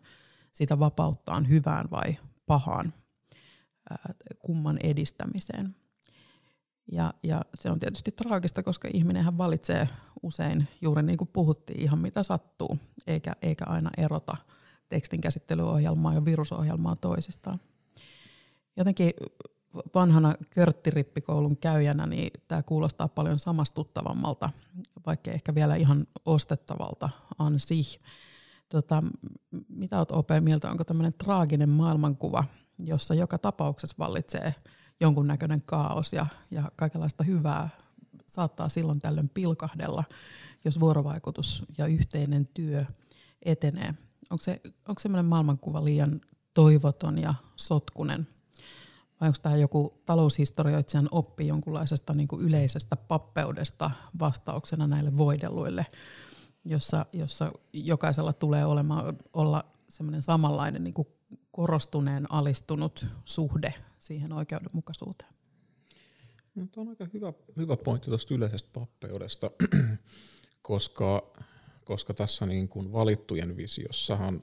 [0.53, 2.93] sitä vapauttaan hyvään vai pahaan
[4.39, 5.77] kumman edistämiseen.
[6.93, 9.89] Ja, ja se on tietysti traagista, koska ihminenhän valitsee
[10.23, 14.37] usein juuri niin kuin puhuttiin ihan mitä sattuu, eikä, eikä aina erota
[14.95, 17.61] tekstin käsittelyohjelmaa ja virusohjelmaa toisistaan.
[18.77, 19.13] Jotenkin
[19.95, 24.51] vanhana körttirippikoulun käyjänä, niin tämä kuulostaa paljon samastuttavammalta,
[25.07, 28.01] vaikka ehkä vielä ihan ostettavalta ansi.
[28.69, 29.03] Tota,
[29.69, 32.45] mitä olet OP mieltä, onko tämmöinen traaginen maailmankuva,
[32.79, 34.55] jossa joka tapauksessa vallitsee
[35.01, 37.69] jonkunnäköinen kaos ja, ja kaikenlaista hyvää
[38.27, 40.05] saattaa silloin tällöin pilkahdella,
[40.65, 42.85] jos vuorovaikutus ja yhteinen työ
[43.43, 43.95] etenee.
[44.31, 46.21] Onko se, onko semmoinen maailmankuva liian
[46.55, 48.29] toivoton ja sotkunen?
[49.21, 55.87] Vai onko tämä joku taloushistorioitsijan oppi jonkunlaisesta niin kuin yleisestä pappeudesta vastauksena näille voidelluille,
[56.65, 61.09] jossa, jossa jokaisella tulee olemaan, olla semmoinen samanlainen niin kuin
[61.51, 65.35] korostuneen alistunut suhde siihen oikeudenmukaisuuteen?
[66.55, 69.51] No, tuo on aika hyvä, hyvä pointti tuosta yleisestä pappeudesta,
[70.63, 71.33] koska,
[71.85, 74.43] koska tässä niin kuin valittujen visiossahan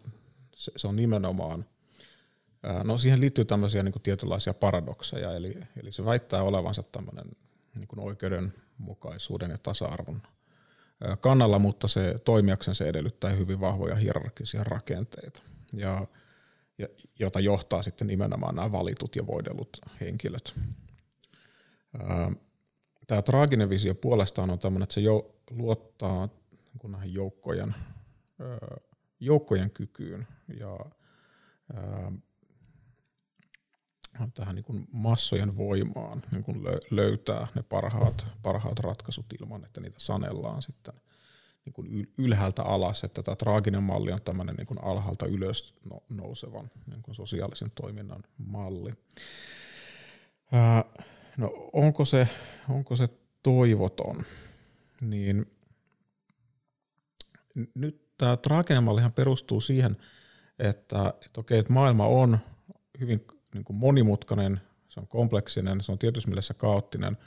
[0.56, 1.65] se, se on nimenomaan,
[2.84, 7.25] no siihen liittyy tämmöisiä niin kuin tietynlaisia paradokseja, eli, eli se väittää olevansa tämmöinen
[7.75, 10.21] niin kuin oikeudenmukaisuuden ja tasa-arvon
[11.21, 15.41] kannalla, mutta se toimijaksen se edellyttää hyvin vahvoja hierarkisia rakenteita,
[15.73, 16.08] ja,
[16.77, 16.88] ja,
[17.19, 20.56] jota johtaa sitten nimenomaan nämä valitut ja voidellut henkilöt.
[23.08, 26.30] Tämä traaginen visio puolestaan on tämmöinen, että se jo luottaa
[26.73, 27.75] niin näihin joukkojen,
[29.19, 30.27] joukkojen kykyyn
[30.60, 30.79] ja
[34.34, 39.99] tähän niin kuin massojen voimaan niin kuin löytää ne parhaat, parhaat ratkaisut ilman, että niitä
[39.99, 40.93] sanellaan sitten
[41.65, 45.75] niin kuin ylhäältä alas, että tämä traaginen malli on tämmöinen niin kuin alhaalta ylös
[46.10, 48.93] nousevan niin kuin sosiaalisen toiminnan malli.
[51.38, 52.27] No onko se,
[52.69, 53.07] onko se
[53.43, 54.25] toivoton?
[55.01, 55.45] Niin
[57.75, 59.97] nyt tämä traagenemallihan perustuu siihen,
[60.59, 62.39] että, että okei, että maailma on
[62.99, 67.17] hyvin niin kuin monimutkainen, se on kompleksinen, se on tietysti mielessä kaoottinen,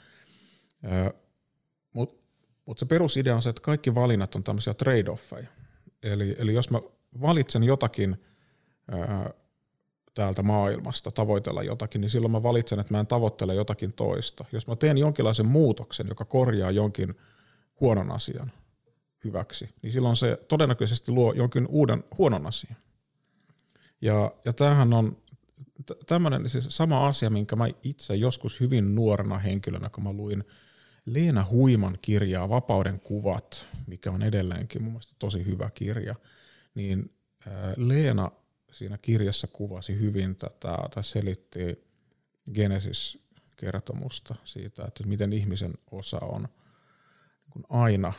[1.93, 2.25] mutta
[2.65, 5.47] mut se perusidea on se, että kaikki valinnat on tämmöisiä trade-offeja.
[6.03, 6.81] Eli, eli jos mä
[7.21, 8.17] valitsen jotakin
[10.13, 14.45] täältä maailmasta tavoitella jotakin, niin silloin mä valitsen, että mä en tavoittele jotakin toista.
[14.51, 17.15] Jos mä teen jonkinlaisen muutoksen, joka korjaa jonkin
[17.79, 18.51] huonon asian
[19.25, 22.75] hyväksi, niin silloin se todennäköisesti luo jonkin uuden huonon asian.
[24.01, 25.17] Ja, ja tämähän on
[26.07, 30.43] tämmöinen siis sama asia, minkä mä itse joskus hyvin nuorena henkilönä, kun mä luin
[31.05, 36.15] Leena Huiman kirjaa Vapauden kuvat, mikä on edelleenkin mun mielestä tosi hyvä kirja,
[36.75, 37.11] niin
[37.77, 38.31] Leena
[38.71, 41.85] siinä kirjassa kuvasi hyvin tätä, tai selitti
[42.53, 46.47] Genesis-kertomusta siitä, että miten ihmisen osa on
[47.55, 48.13] niin aina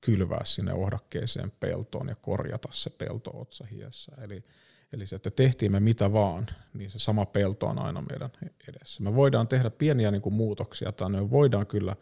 [0.00, 4.12] kylvää sinne ohdakkeeseen peltoon ja korjata se pelto otsahiessä.
[4.22, 4.44] Eli,
[4.92, 8.30] eli se, että tehtiin me mitä vaan, niin se sama pelto on aina meidän
[8.68, 9.02] edessä.
[9.02, 11.96] Me voidaan tehdä pieniä niin kuin muutoksia, tai me voidaan kyllä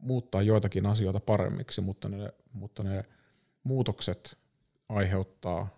[0.00, 3.04] muuttaa joitakin asioita paremmiksi, mutta ne, mutta ne
[3.64, 4.38] muutokset
[4.88, 5.68] aiheuttaa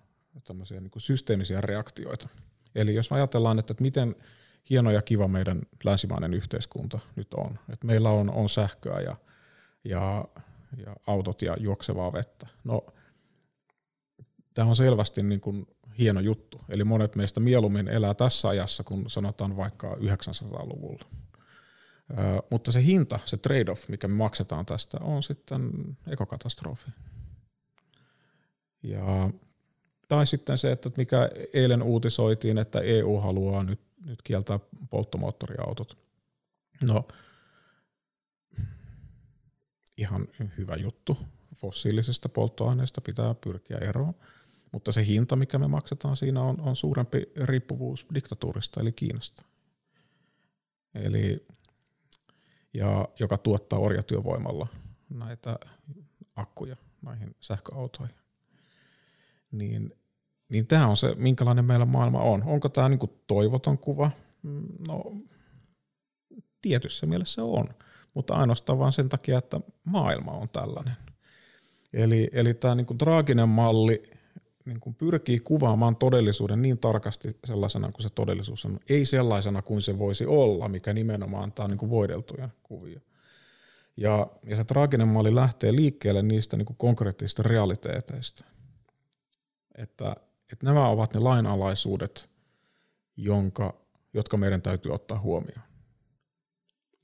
[0.45, 2.29] tämmöisiä niin kuin systeemisiä reaktioita.
[2.75, 4.17] Eli jos me ajatellaan, että, että miten
[4.71, 9.17] hieno ja kiva meidän länsimainen yhteiskunta nyt on, että meillä on, on sähköä ja,
[9.85, 10.25] ja,
[10.77, 12.47] ja autot ja juoksevaa vettä.
[12.65, 12.87] No,
[14.55, 15.67] tämä on selvästi niin kuin
[15.99, 16.61] hieno juttu.
[16.69, 21.05] Eli monet meistä mieluummin elää tässä ajassa, kun sanotaan vaikka 900-luvulla.
[22.11, 25.71] Ö, mutta se hinta, se trade-off, mikä me maksetaan tästä, on sitten
[26.07, 26.91] ekokatastrofi.
[28.83, 29.31] Ja
[30.09, 35.99] tai sitten se, että mikä eilen uutisoitiin, että EU haluaa nyt, nyt kieltää polttomoottoriautot.
[36.83, 37.09] No,
[39.97, 40.29] ihan
[40.59, 41.19] hyvä juttu.
[41.55, 44.15] Fossiilisesta polttoaineesta pitää pyrkiä eroon,
[44.73, 49.45] mutta se hinta, mikä me maksetaan siinä, on, on suurempi riippuvuus diktatuurista, eli Kiinasta.
[50.95, 51.47] Eli,
[52.75, 54.67] ja joka tuottaa orjatyövoimalla
[55.09, 55.59] näitä
[56.37, 58.17] akkuja näihin sähköautoihin.
[59.53, 59.93] Niin
[60.53, 62.43] niin tämä on se, minkälainen meillä maailma on.
[62.43, 64.11] Onko tämä niinku toivoton kuva?
[64.43, 65.13] Mm, no,
[66.63, 67.69] tietyssä mielessä on,
[68.15, 70.95] mutta ainoastaan vain sen takia, että maailma on tällainen.
[71.93, 74.03] Eli, eli tämä niinku traaginen malli
[74.65, 79.83] niin kuin pyrkii kuvaamaan todellisuuden niin tarkasti sellaisena kuin se todellisuus on, ei sellaisena kuin
[79.83, 83.01] se voisi olla, mikä nimenomaan antaa niin kuin voideltuja kuvia.
[83.97, 88.45] Ja, ja se traaginen maali lähtee liikkeelle niistä niin kuin konkreettisista realiteeteista.
[89.79, 90.17] Että,
[90.53, 92.31] että nämä ovat ne lainalaisuudet,
[93.17, 93.75] jonka,
[94.15, 95.72] jotka meidän täytyy ottaa huomioon.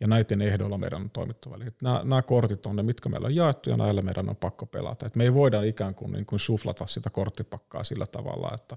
[0.01, 1.57] Ja näiden ehdoilla meidän on toimittava.
[1.57, 4.67] Eli nämä, nämä kortit on ne, mitkä meillä on jaettu, ja näillä meidän on pakko
[4.67, 5.07] pelata.
[5.07, 8.77] Et me ei voida ikään kuin, niin kuin suflata sitä korttipakkaa sillä tavalla, että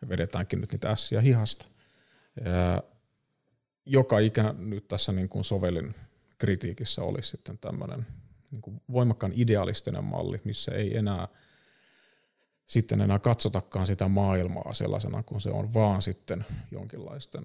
[0.00, 1.66] me vedetäänkin nyt niitä ässiä hihasta.
[2.44, 2.82] Ja
[3.86, 5.94] joka ikään nyt tässä niin kuin sovellin
[6.38, 8.06] kritiikissä olisi sitten tämmöinen
[8.50, 11.28] niin kuin voimakkaan idealistinen malli, missä ei enää
[12.66, 17.44] sitten enää katsotakaan sitä maailmaa sellaisena kuin se on, vaan sitten jonkinlaisten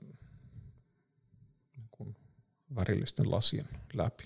[2.76, 4.24] värillisten lasien läpi.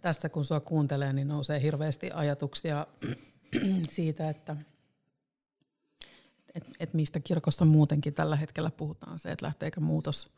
[0.00, 2.86] Tässä kun sua kuuntelee, niin nousee hirveästi ajatuksia
[3.88, 4.56] siitä, että
[6.54, 10.32] et, et mistä kirkossa muutenkin tällä hetkellä puhutaan, se, että lähteekö muutos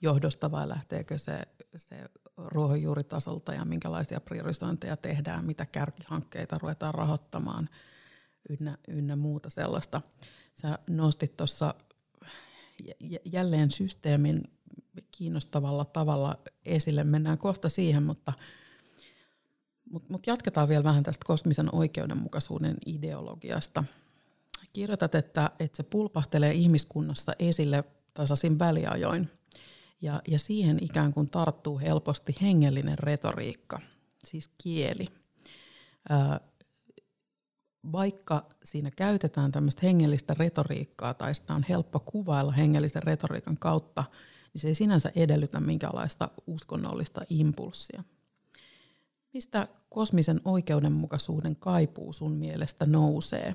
[0.00, 1.40] johdosta vai lähteekö se,
[1.76, 1.96] se
[2.36, 7.68] ruohonjuuritasolta ja minkälaisia priorisointeja tehdään, mitä kärkihankkeita ruvetaan rahoittamaan
[8.48, 10.02] ynnä, ynnä muuta sellaista.
[10.54, 11.74] Sä nostit tuossa
[13.24, 14.42] jälleen systeemin
[15.12, 17.04] kiinnostavalla tavalla esille.
[17.04, 18.32] Mennään kohta siihen, mutta,
[19.90, 23.84] mutta, mutta jatketaan vielä vähän tästä kosmisen oikeudenmukaisuuden ideologiasta.
[24.72, 29.30] Kirjoitat, että, että se pulpahtelee ihmiskunnassa esille tasaisin väliajoin.
[30.00, 33.80] Ja, ja siihen ikään kuin tarttuu helposti hengellinen retoriikka,
[34.24, 35.06] siis kieli.
[36.08, 36.40] Ää,
[37.92, 44.04] vaikka siinä käytetään tämmöistä hengellistä retoriikkaa tai sitä on helppo kuvailla hengellisen retoriikan kautta,
[44.52, 48.04] niin se ei sinänsä edellytä minkäänlaista uskonnollista impulssia.
[49.34, 53.54] Mistä kosmisen oikeudenmukaisuuden kaipuu sun mielestä nousee?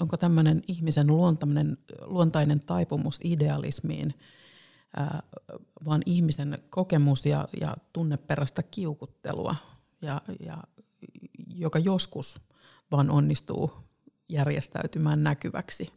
[0.00, 1.06] Onko tämmöinen ihmisen
[2.06, 4.14] luontainen taipumus idealismiin
[4.96, 5.22] ää,
[5.84, 9.54] vaan ihmisen kokemus ja, ja tunneperäistä kiukuttelua,
[10.02, 10.62] ja, ja,
[11.54, 12.40] joka joskus
[12.92, 13.72] vaan onnistuu
[14.28, 15.88] järjestäytymään näkyväksi.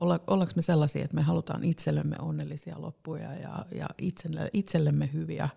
[0.00, 5.48] Olla, ollaanko me sellaisia, että me halutaan itsellemme onnellisia loppuja ja, ja itselle, itsellemme hyviä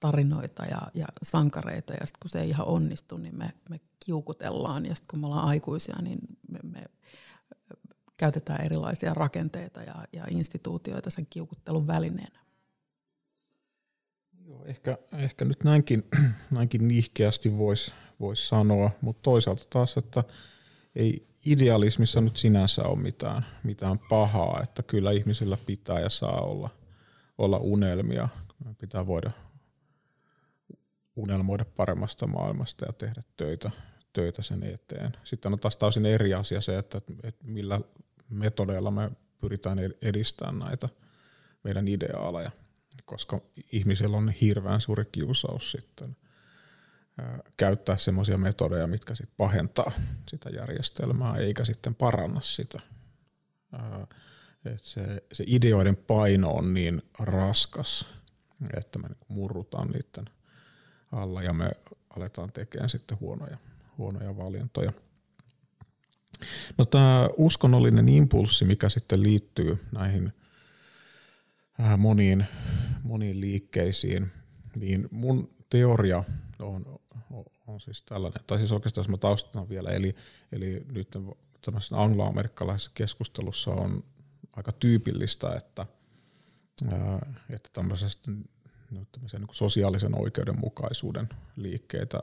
[0.00, 4.86] tarinoita ja, ja sankareita, ja sitten kun se ei ihan onnistu, niin me, me kiukutellaan,
[4.86, 6.84] ja sitten kun me ollaan aikuisia, niin me, me
[8.18, 12.41] käytetään erilaisia rakenteita ja, ja instituutioita sen kiukuttelun välineenä.
[14.52, 16.02] Joo, ehkä, ehkä nyt näinkin,
[16.50, 20.24] näinkin nihkeästi voisi vois sanoa, mutta toisaalta taas, että
[20.96, 26.70] ei idealismissa nyt sinänsä ole mitään, mitään pahaa, että kyllä ihmisillä pitää ja saa olla,
[27.38, 28.28] olla unelmia.
[28.78, 29.30] Pitää voida
[31.16, 33.70] unelmoida paremmasta maailmasta ja tehdä töitä,
[34.12, 35.12] töitä sen eteen.
[35.24, 37.80] Sitten on taas täysin eri asia se, että, että millä
[38.28, 39.10] metodeilla me
[39.40, 40.88] pyritään edistämään näitä
[41.64, 42.50] meidän ideaaleja,
[43.04, 43.40] koska
[43.72, 46.16] ihmisillä on hirveän suuri kiusaus sitten
[47.56, 49.92] käyttää semmoisia metodeja, mitkä sitten pahentaa
[50.28, 52.80] sitä järjestelmää, eikä sitten paranna sitä.
[54.64, 58.08] Et se, se ideoiden paino on niin raskas,
[58.76, 60.24] että me niinku murrutaan niiden
[61.12, 61.70] alla ja me
[62.16, 63.56] aletaan tekemään sitten huonoja,
[63.98, 64.92] huonoja valintoja.
[66.78, 70.32] No tämä uskonnollinen impulssi, mikä sitten liittyy näihin
[71.96, 72.46] moniin,
[73.02, 74.32] moniin liikkeisiin,
[74.80, 76.24] niin mun teoria
[76.58, 77.00] on,
[77.66, 80.14] on, siis tällainen, tai siis oikeastaan mä taustan vielä, eli,
[80.52, 81.08] eli nyt
[81.64, 84.04] tämmöisessä angloamerikkalaisessa keskustelussa on
[84.52, 85.86] aika tyypillistä, että,
[87.50, 88.30] että tämmöisestä
[88.90, 89.06] niin
[89.50, 92.22] sosiaalisen oikeudenmukaisuuden liikkeitä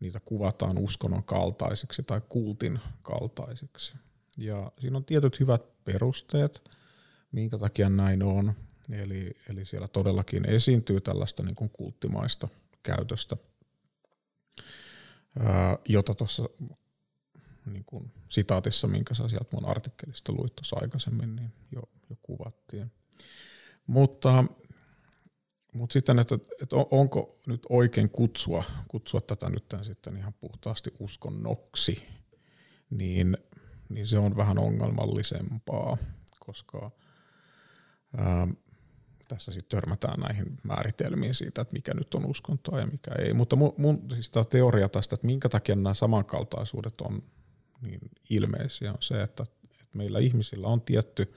[0.00, 3.96] niitä kuvataan uskonnon kaltaisiksi tai kultin kaltaisiksi.
[4.38, 6.70] Ja siinä on tietyt hyvät perusteet,
[7.32, 8.54] minkä takia näin on.
[8.92, 12.48] Eli, eli siellä todellakin esiintyy tällaista niin kuin kulttimaista
[12.82, 13.36] käytöstä,
[15.38, 16.48] ää, jota tuossa
[17.66, 22.92] niin kuin sitaatissa, minkä sä sieltä mun artikkelista luit tuossa aikaisemmin, niin jo, jo kuvattiin.
[23.86, 24.44] Mutta
[25.76, 32.06] mutta sitten, että, että onko nyt oikein kutsua, kutsua tätä nyt sitten ihan puhtaasti uskonnoksi,
[32.90, 33.36] niin,
[33.88, 35.96] niin se on vähän ongelmallisempaa,
[36.46, 36.90] koska
[38.16, 38.48] ää,
[39.28, 43.34] tässä sitten törmätään näihin määritelmiin siitä, että mikä nyt on uskontoa ja mikä ei.
[43.34, 47.22] Mutta mun, mun siis tämä teoria tästä, että minkä takia nämä samankaltaisuudet on
[47.82, 48.00] niin
[48.30, 49.42] ilmeisiä, on se, että,
[49.80, 51.32] että meillä ihmisillä on tietty–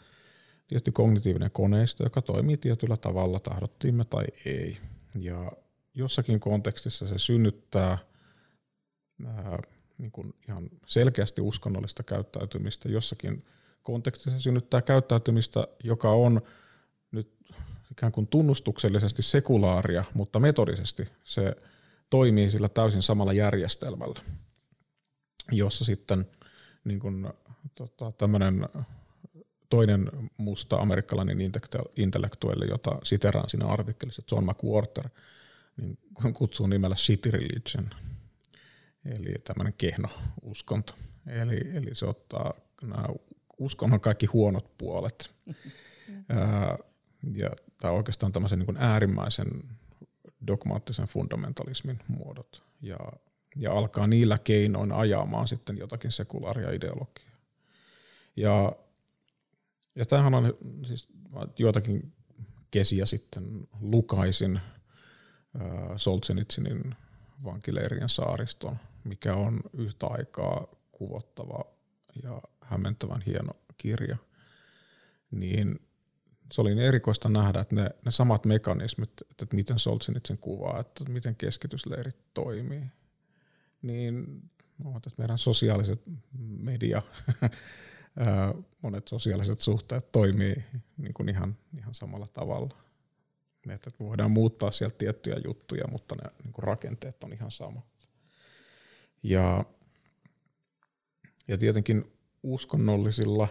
[0.70, 4.78] tietty kognitiivinen koneisto, joka toimii tietyllä tavalla, tahdottiimme tai ei.
[5.20, 5.52] Ja
[5.94, 7.98] jossakin kontekstissa se synnyttää
[9.26, 9.60] ää,
[9.98, 13.46] niin kuin ihan selkeästi uskonnollista käyttäytymistä jossakin
[13.84, 16.42] kontekstissa synnyttää käyttäytymistä, joka on
[17.12, 17.32] nyt
[18.00, 21.56] ikään kuin tunnustuksellisesti sekulaaria, mutta metodisesti se
[22.10, 24.22] toimii sillä täysin samalla järjestelmällä,
[25.52, 26.28] jossa sitten
[26.84, 27.28] niin kuin,
[27.76, 28.70] tota, tämmöinen
[29.70, 31.38] toinen musta amerikkalainen
[31.96, 35.10] intellektuelli, jota siteraan siinä artikkelissa, John McWhorter,
[35.78, 35.98] niin
[36.34, 37.90] kutsuu nimellä shitty religion,
[39.06, 40.10] eli tämmöinen kehno
[40.42, 40.94] uskonto.
[41.28, 43.06] Eli, eli se ottaa nämä
[43.58, 45.32] uskonnon kaikki huonot puolet.
[46.30, 46.78] Ää,
[47.34, 47.50] ja
[47.84, 49.48] on oikeastaan tämmöisen niin äärimmäisen
[50.48, 52.64] dogmaattisen fundamentalismin muodot.
[52.82, 52.98] Ja,
[53.56, 57.38] ja alkaa niillä keinoin ajamaan sitten jotakin sekulaaria ideologiaa.
[58.36, 58.76] Ja,
[59.96, 60.54] ja tämähän on
[60.86, 61.08] siis
[61.60, 62.14] joitakin
[62.72, 66.96] kesiä sitten lukaisin äh, Solzhenitsinin
[67.44, 71.66] vankileirien saariston, mikä on yhtä aikaa kuvottava
[72.24, 74.18] ja hämmentävän hieno kirja,
[75.32, 75.89] niin
[76.52, 80.80] se oli niin erikoista nähdä, että ne, ne samat mekanismit, että, että miten Solzhenitsin kuvaa,
[80.80, 82.84] että miten keskitysleirit toimii,
[83.82, 84.42] niin
[84.96, 86.02] että meidän sosiaaliset
[86.38, 87.02] media,
[88.82, 90.64] monet sosiaaliset suhteet toimii
[90.98, 92.76] niin kuin ihan, ihan samalla tavalla.
[93.70, 97.86] Että voidaan muuttaa sieltä tiettyjä juttuja, mutta ne niin kuin rakenteet on ihan samat.
[99.24, 99.66] Ja,
[101.48, 102.12] ja tietenkin
[102.44, 103.48] uskonnollisilla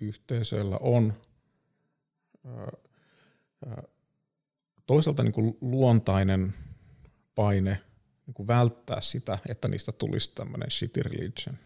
[0.00, 1.14] yhteisöillä on
[4.86, 6.54] toisaalta niin kuin luontainen
[7.34, 7.80] paine
[8.26, 11.58] niin kuin välttää sitä, että niistä tulisi tämmöinen shitty religion.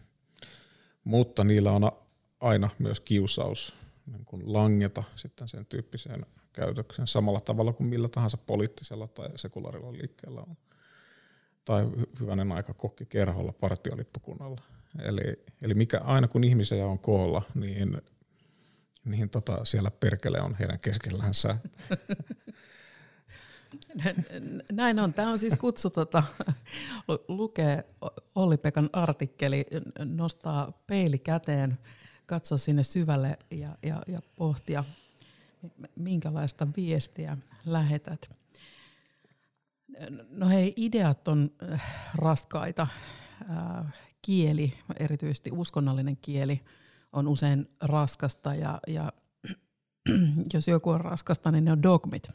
[1.03, 1.91] Mutta niillä on
[2.39, 3.73] aina myös kiusaus
[4.05, 9.93] niin kuin langeta sitten sen tyyppiseen käytökseen samalla tavalla kuin millä tahansa poliittisella tai sekulaarilla
[9.93, 10.57] liikkeellä on.
[11.65, 11.87] Tai
[12.19, 14.61] hyvänen aika kokki kerholla partiolippukunnalla.
[15.03, 18.01] Eli, eli mikä, aina kun ihmisiä on koolla, niin
[19.05, 21.57] niin tota, siellä perkele on heidän keskellänsä.
[24.71, 25.13] Näin on.
[25.13, 26.23] Tämä on siis kutsu tota,
[27.27, 27.85] lukee
[28.35, 29.65] Olli-Pekan artikkeli,
[30.05, 31.77] nostaa peili käteen,
[32.25, 34.83] katsoa sinne syvälle ja, ja, ja pohtia,
[35.95, 38.29] minkälaista viestiä lähetät.
[40.29, 41.83] No hei, ideat on äh,
[42.15, 42.87] raskaita.
[43.49, 46.61] Äh, kieli, erityisesti uskonnollinen kieli,
[47.13, 49.13] on usein raskasta ja, ja
[50.53, 52.29] jos joku on raskasta, niin ne on dogmit.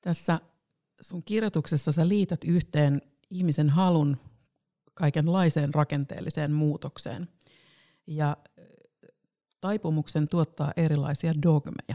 [0.00, 0.40] Tässä
[1.00, 4.16] sun kirjoituksessa sä liität yhteen ihmisen halun
[4.94, 7.28] kaikenlaiseen rakenteelliseen muutokseen
[8.06, 8.36] ja
[9.60, 11.94] taipumuksen tuottaa erilaisia dogmeja.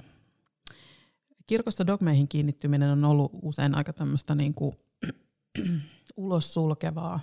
[1.47, 4.73] Kirkosta dogmeihin kiinnittyminen on ollut usein aika tämmöistä niin kuin
[6.17, 7.19] ulos sulkevaa,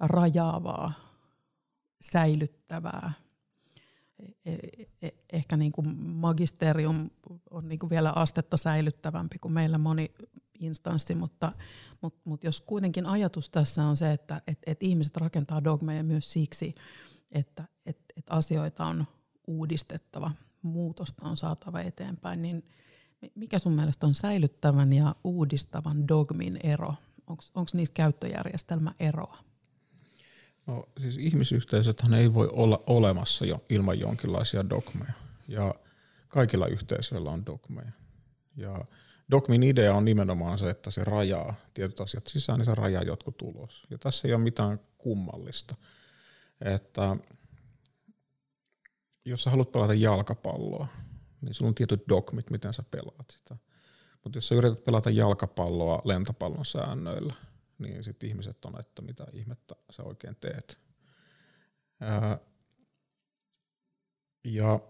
[0.00, 1.07] rajaavaa,
[2.00, 3.12] säilyttävää.
[4.18, 7.10] E, e, e, ehkä niin kuin magisterium
[7.50, 10.14] on niin kuin vielä astetta säilyttävämpi kuin meillä moni
[10.58, 11.52] instanssi, mutta,
[12.00, 16.32] mutta, mutta jos kuitenkin ajatus tässä on se, että et, et ihmiset rakentaa dogmeja myös
[16.32, 16.74] siksi,
[17.32, 19.04] että et, et asioita on
[19.46, 20.30] uudistettava,
[20.62, 22.64] muutosta on saatava eteenpäin, niin
[23.34, 26.94] mikä sun mielestä on säilyttävän ja uudistavan dogmin ero?
[27.26, 29.47] Onko niissä käyttöjärjestelmä eroa?
[30.68, 35.12] No siis ihmisyhteisöthän ei voi olla olemassa jo ilman jonkinlaisia dogmeja.
[35.48, 35.74] Ja
[36.28, 37.92] kaikilla yhteisöillä on dogmeja.
[38.56, 38.84] Ja
[39.30, 43.42] dogmin idea on nimenomaan se, että se rajaa tietyt asiat sisään, niin se rajaa jotkut
[43.42, 43.86] ulos.
[43.90, 45.74] Ja tässä ei ole mitään kummallista.
[46.60, 47.16] Että
[49.24, 50.88] jos sä haluat pelata jalkapalloa,
[51.40, 53.56] niin sulla on tietyt dogmit, miten sä pelaat sitä.
[54.24, 57.34] Mutta jos sä yrität pelata jalkapalloa lentopallon säännöillä,
[57.78, 60.78] niin sitten ihmiset on, että mitä ihmettä sä oikein teet.
[62.00, 62.38] Ää,
[64.44, 64.80] ja,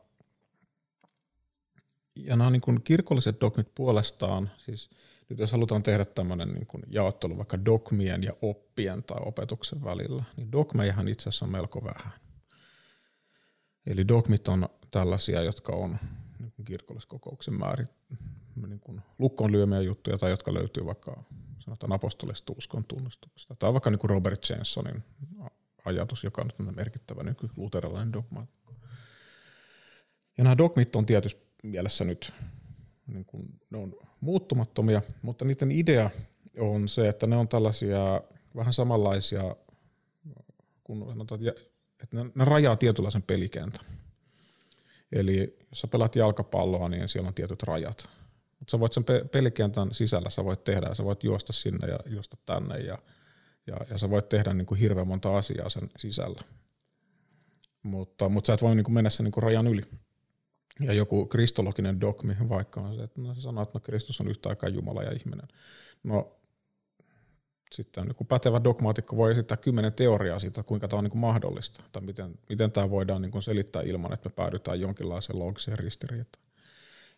[2.17, 4.91] ja nämä niin kirkolliset dogmit puolestaan, siis
[5.29, 10.25] nyt jos halutaan tehdä tämmöinen niin kuin jaottelu vaikka dogmien ja oppien tai opetuksen välillä,
[10.37, 12.13] niin dogmejahan itse asiassa on melko vähän.
[13.87, 15.99] Eli dogmit on tällaisia, jotka on
[16.39, 17.89] niin kirkolliskokouksen määrin
[18.67, 21.25] niin kuin lukkoon lyömiä juttuja tai jotka löytyy vaikka
[21.59, 23.55] sanotaan apostolista uskon tunnustuksesta.
[23.55, 25.05] Tai vaikka niin kuin Robert Jensonin
[25.85, 28.47] ajatus, joka on merkittävä niin luterilainen dogma.
[30.39, 32.33] Ja nämä dogmit on tietysti mielessä nyt
[33.07, 36.11] niin kuin, ne on muuttumattomia, mutta niiden idea
[36.59, 38.23] on se, että ne on tällaisia
[38.57, 39.57] vähän samanlaisia,
[40.85, 41.41] kun sanotaan,
[42.03, 43.85] että ne, ne rajaa tietynlaisen pelikentän.
[45.13, 48.09] Eli jos sä pelaat jalkapalloa, niin siellä on tietyt rajat.
[48.59, 52.37] Mutta sä voit sen pelikentän sisällä, sä voit tehdä, sä voit juosta sinne ja juosta
[52.47, 52.99] tänne ja,
[53.67, 56.41] Ja, ja sä voit tehdä niin kuin hirveän monta asiaa sen sisällä.
[57.83, 59.83] Mutta, mutta sä et voi niin kuin mennä sen niin kuin rajan yli.
[60.81, 64.29] Ja joku kristologinen dogmi vaikka on se, että no, se sanoo, että no, Kristus on
[64.29, 65.49] yhtä aikaa Jumala ja ihminen.
[66.03, 66.39] No
[67.73, 72.03] sitten joku pätevä dogmaatikko voi esittää kymmenen teoriaa siitä, kuinka tämä on niin mahdollista, tai
[72.03, 76.48] miten, miten tämä voidaan niin selittää ilman, että me päädytään jonkinlaiseen loogiseen ristiriitaan.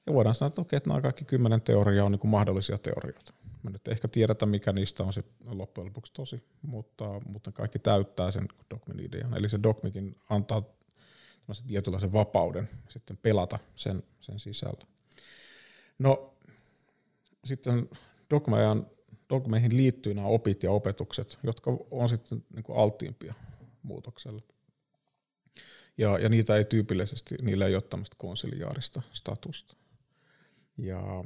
[0.07, 3.33] Ja voidaan sanoa, että okei, että nämä kaikki kymmenen teoriaa on niin kuin mahdollisia teorioita.
[3.63, 8.31] Me nyt ehkä tiedetä, mikä niistä on sitten loppujen lopuksi tosi, mutta, mutta kaikki täyttää
[8.31, 9.37] sen dogmin idean.
[9.37, 10.63] Eli se dogmikin antaa
[11.67, 14.87] tietynlaisen vapauden sitten pelata sen, sen sisällä.
[15.99, 16.35] No
[17.45, 17.89] sitten
[18.31, 18.87] dogmajan
[19.31, 23.35] dogmeihin liittyy nämä opit ja opetukset, jotka on sitten niin kuin alttiimpia
[23.83, 24.43] muutokselle.
[25.99, 29.77] Ja, ja niitä ei tyypillisesti, niillä ei ole tämmöistä konsiliaarista statusta.
[30.77, 31.25] Ja,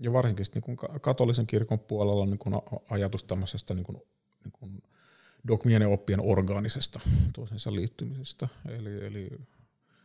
[0.00, 2.54] ja varsinkin niin kuin katolisen kirkon puolella on niin kuin
[2.90, 3.96] ajatus tämmöisestä niin kuin,
[4.44, 4.82] niin kuin
[5.48, 7.00] dogmien ja oppien orgaanisesta
[7.32, 8.48] toisensa liittymisestä.
[8.68, 9.30] Eli, eli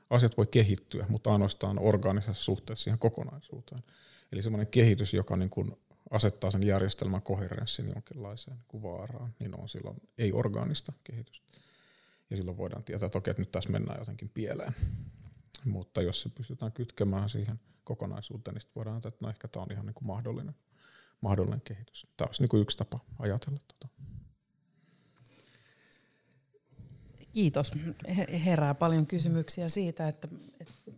[0.09, 3.83] asiat voi kehittyä, mutta ainoastaan orgaanisessa suhteessa siihen kokonaisuuteen.
[4.31, 5.77] Eli semmoinen kehitys, joka niin kuin
[6.09, 11.47] asettaa sen järjestelmän koherenssin jonkinlaiseen kuvaaraan, niin on silloin ei-orgaanista kehitystä.
[12.29, 14.75] Ja silloin voidaan tietää, että okei, että nyt tässä mennään jotenkin pieleen.
[15.65, 19.71] Mutta jos se pystytään kytkemään siihen kokonaisuuteen, niin voidaan ajatella, että no ehkä tämä on
[19.71, 20.55] ihan niin kuin mahdollinen,
[21.21, 22.07] mahdollinen kehitys.
[22.17, 23.87] Tämä olisi niin kuin yksi tapa ajatella tuota.
[27.33, 27.71] Kiitos.
[28.45, 30.27] Herää paljon kysymyksiä siitä, että,
[30.59, 30.91] että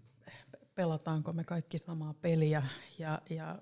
[0.75, 2.63] pelataanko me kaikki samaa peliä
[2.99, 3.59] ja, ja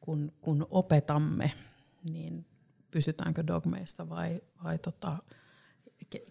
[0.00, 1.52] kun, kun opetamme,
[2.04, 2.46] niin
[2.90, 5.18] pysytäänkö dogmeissa vai, vai tota,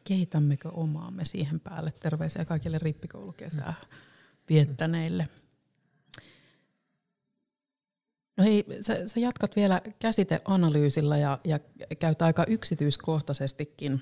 [0.03, 1.91] kehitämmekö omaamme siihen päälle.
[1.91, 3.73] Terveisiä kaikille rippikoulukesää
[4.49, 5.27] viettäneille.
[8.37, 11.59] No hei, sä, sä jatkat vielä käsiteanalyysillä ja, ja
[11.99, 14.01] käyt aika yksityiskohtaisestikin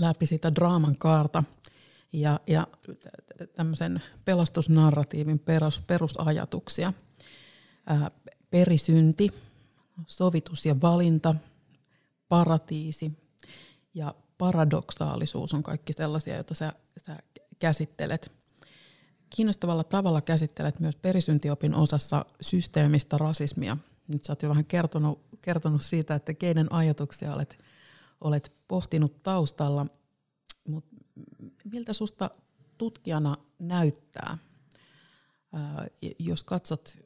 [0.00, 1.44] läpi sitä draaman kaarta
[2.12, 2.66] ja, ja
[3.56, 6.92] tämmöisen pelastusnarratiivin perus, perusajatuksia–
[7.86, 8.10] ää,
[8.50, 9.30] perisynti,
[10.06, 11.34] sovitus ja valinta,
[12.28, 13.12] paratiisi
[13.94, 16.72] ja paradoksaalisuus on kaikki sellaisia, joita sä,
[17.06, 17.18] sä
[17.58, 18.32] käsittelet.
[19.30, 23.76] Kiinnostavalla tavalla käsittelet myös perisyntiopin osassa systeemistä rasismia.
[24.08, 27.58] Nyt sä oot jo vähän kertonut, kertonut siitä, että keiden ajatuksia olet,
[28.20, 29.86] olet pohtinut taustalla,
[30.68, 30.96] mutta
[31.64, 32.30] miltä susta
[32.78, 34.38] tutkijana näyttää,
[36.18, 36.98] jos katsot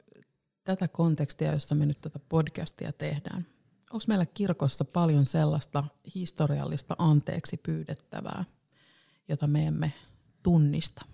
[0.63, 3.45] tätä kontekstia, jossa me nyt tätä podcastia tehdään.
[3.91, 5.83] Onko meillä kirkossa paljon sellaista
[6.15, 8.45] historiallista anteeksi pyydettävää,
[9.27, 9.93] jota me emme
[10.43, 11.05] tunnista?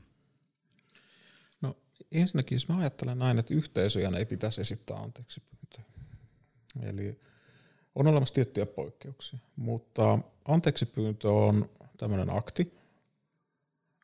[2.21, 5.83] Ensinnäkin, jos mä ajattelen näin, että yhteisöjen ei pitäisi esittää anteeksi pyyntöä.
[6.81, 7.19] Eli
[7.95, 12.77] on olemassa tiettyjä poikkeuksia, mutta anteeksi pyyntö on tämmöinen akti,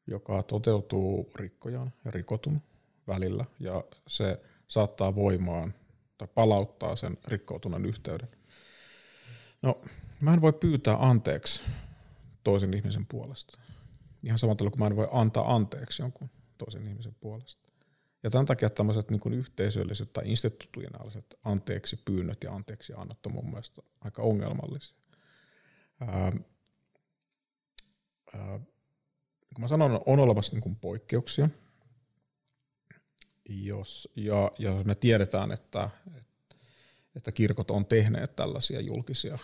[0.07, 2.61] joka toteutuu rikkojan ja rikotun
[3.07, 5.73] välillä, ja se saattaa voimaan
[6.17, 8.29] tai palauttaa sen rikkoutuneen yhteyden.
[9.61, 9.81] No,
[10.19, 11.63] mä en voi pyytää anteeksi
[12.43, 13.59] toisen ihmisen puolesta.
[14.23, 17.70] Ihan samalla tavalla kuin mä en voi antaa anteeksi jonkun toisen ihmisen puolesta.
[18.23, 23.33] Ja tämän takia tämmöiset niin kuin yhteisölliset tai institutionaaliset anteeksi pyynnöt ja anteeksi annot on
[23.33, 24.95] mun mielestä aika ongelmallisia.
[25.99, 26.31] Ää,
[28.33, 28.59] ää,
[29.53, 31.49] kun mä sanon, on olemassa niin kuin poikkeuksia–
[33.49, 35.89] jos, ja, ja me tiedetään, että,
[37.15, 39.37] että kirkot on tehneet tällaisia julkisia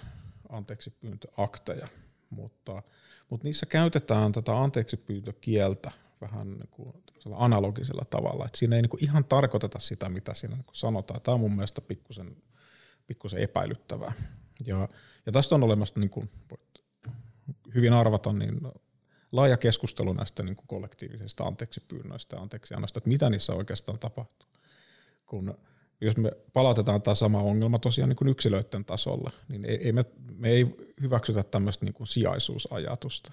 [0.49, 1.87] anteeksipyyntöakteja,
[2.29, 2.83] mutta,
[3.29, 5.91] mutta niissä käytetään tätä anteeksipyyntökieltä
[6.21, 6.93] vähän niin kuin
[7.35, 8.45] analogisella tavalla.
[8.45, 11.21] että siinä ei niin kuin ihan tarkoiteta sitä, mitä siinä niin kuin sanotaan.
[11.21, 12.37] Tämä on mun mielestä pikkusen,
[13.07, 14.13] pikkusen epäilyttävää.
[14.65, 14.89] Ja,
[15.25, 16.29] ja tästä on olemassa, niin kuin
[17.75, 18.61] hyvin arvata, niin
[19.31, 24.47] laaja keskustelu näistä niin kuin kollektiivisista anteeksipyynnöistä ja anteeksiannoista, että mitä niissä oikeastaan tapahtuu.
[25.25, 25.57] Kun
[26.01, 30.05] jos me palautetaan tämä sama ongelma tosiaan niin kuin yksilöiden tasolla, niin ei, ei me,
[30.35, 33.31] me ei hyväksytä tämmöistä niin kuin sijaisuusajatusta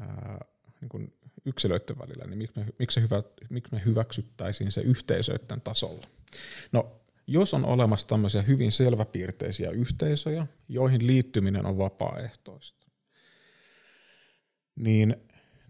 [0.00, 0.44] ää,
[0.80, 1.12] niin kuin
[1.44, 6.06] yksilöiden välillä, niin miksi me, miksi, hyvä, miksi me hyväksyttäisiin se yhteisöiden tasolla?
[6.72, 12.86] No, jos on olemassa tämmöisiä hyvin selväpiirteisiä yhteisöjä, joihin liittyminen on vapaaehtoista,
[14.76, 15.16] niin,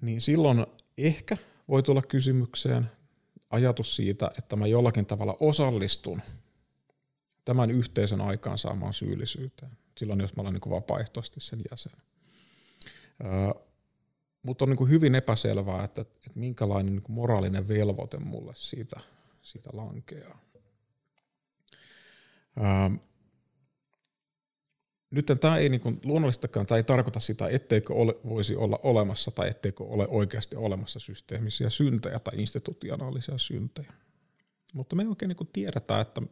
[0.01, 0.67] niin silloin
[0.99, 1.37] ehkä
[1.69, 2.91] voi tulla kysymykseen
[3.51, 6.23] ajatus siitä, että mä jollakin tavalla osallistun
[7.45, 11.93] tämän yhteisön aikaansaamaan syyllisyyteen, silloin jos mä olen niin vapaaehtoisesti sen jäsen.
[14.43, 19.01] Mutta on niin hyvin epäselvää, että, että minkälainen niin moraalinen velvoite mulle siitä,
[19.43, 20.39] siitä lankeaa.
[22.59, 22.99] Öö,
[25.11, 29.49] nyt tämä ei niin luonnollistakaan, tämä ei tarkoita sitä, etteikö ole, voisi olla olemassa tai
[29.49, 33.93] etteikö ole oikeasti olemassa systeemisiä syntejä tai institutionaalisia syntejä.
[34.75, 36.23] Mutta me ei oikein niin tiedetä, että,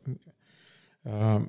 [1.06, 1.40] ää,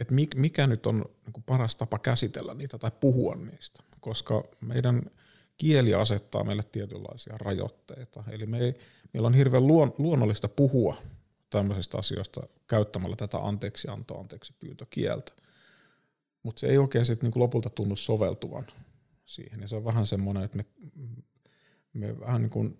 [0.00, 5.10] että mikä nyt on niin paras tapa käsitellä niitä tai puhua niistä, koska meidän
[5.56, 8.24] kieli asettaa meille tietynlaisia rajoitteita.
[8.30, 8.74] Eli me ei,
[9.12, 10.96] meillä on hirveän luon, luonnollista puhua
[11.50, 15.32] tämmöisistä asioista käyttämällä tätä anteeksiantoa, anteeksi pyyntökieltä.
[16.42, 18.66] Mutta se ei oikein sitten niin lopulta tunnu soveltuvan
[19.24, 19.60] siihen.
[19.60, 20.64] Ja se on vähän semmoinen, että me,
[21.92, 22.78] me vähän niin kuin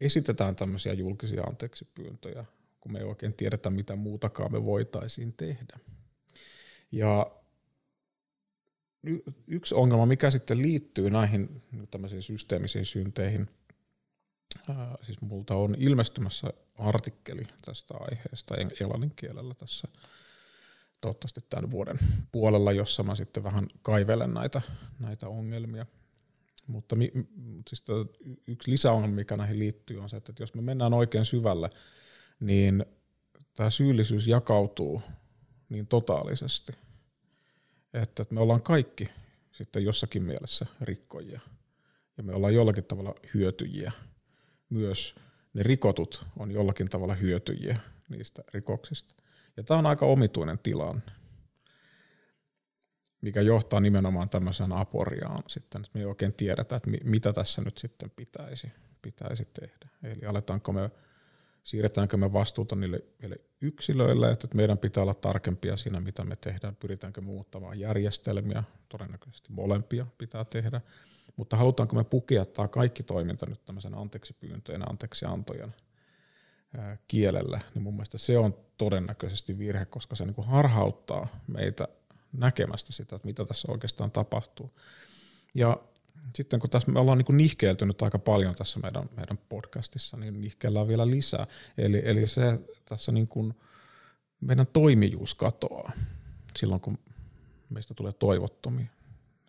[0.00, 2.44] esitetään tämmöisiä julkisia anteeksi pyyntöjä,
[2.80, 5.78] kun me ei oikein tiedetä, mitä muutakaan me voitaisiin tehdä.
[6.92, 7.30] Ja
[9.46, 13.48] yksi ongelma, mikä sitten liittyy näihin tämmöisiin systeemisiin synteihin,
[14.68, 19.88] ää, siis multa on ilmestymässä artikkeli tästä aiheesta englannin kielellä tässä
[21.00, 21.98] toivottavasti tämän vuoden
[22.32, 24.62] puolella, jossa mä sitten vähän kaivelen näitä,
[24.98, 25.86] näitä ongelmia.
[26.66, 27.12] Mutta mi,
[27.68, 27.84] siis
[28.46, 31.70] yksi lisäongelma, mikä näihin liittyy, on se, että jos me mennään oikein syvälle,
[32.40, 32.84] niin
[33.54, 35.02] tämä syyllisyys jakautuu
[35.68, 36.72] niin totaalisesti,
[37.94, 39.08] että me ollaan kaikki
[39.52, 41.40] sitten jossakin mielessä rikkojia
[42.16, 43.92] ja me ollaan jollakin tavalla hyötyjiä.
[44.68, 45.14] Myös
[45.54, 47.76] ne rikotut on jollakin tavalla hyötyjiä
[48.08, 49.14] niistä rikoksista.
[49.56, 51.02] Ja tämä on aika omituinen tilanne,
[53.20, 57.78] mikä johtaa nimenomaan tämmöiseen aporiaan sitten, että me ei oikein tiedetä, että mitä tässä nyt
[57.78, 58.72] sitten pitäisi,
[59.02, 59.88] pitäisi tehdä.
[60.02, 60.90] Eli aletaanko me,
[61.64, 66.76] siirretäänkö me vastuuta niille, niille yksilöille, että meidän pitää olla tarkempia siinä, mitä me tehdään,
[66.76, 70.80] pyritäänkö muuttamaan järjestelmiä, todennäköisesti molempia pitää tehdä,
[71.36, 75.74] mutta halutaanko me pukea tämä kaikki toiminta nyt tämmöisen anteeksi pyyntöjen, anteeksi antojen
[77.08, 81.88] kielellä, niin mun mielestä se on todennäköisesti virhe, koska se niin kuin harhauttaa meitä
[82.32, 84.78] näkemästä sitä, että mitä tässä oikeastaan tapahtuu.
[85.54, 85.80] Ja
[86.34, 90.40] sitten kun tässä me ollaan niin nihkeelty nyt aika paljon tässä meidän, meidän podcastissa, niin
[90.40, 91.46] nihkeellään vielä lisää.
[91.78, 93.54] Eli, eli se tässä niin kuin
[94.40, 95.92] meidän toimijuus katoaa
[96.56, 96.98] silloin, kun
[97.68, 98.86] meistä tulee toivottomia.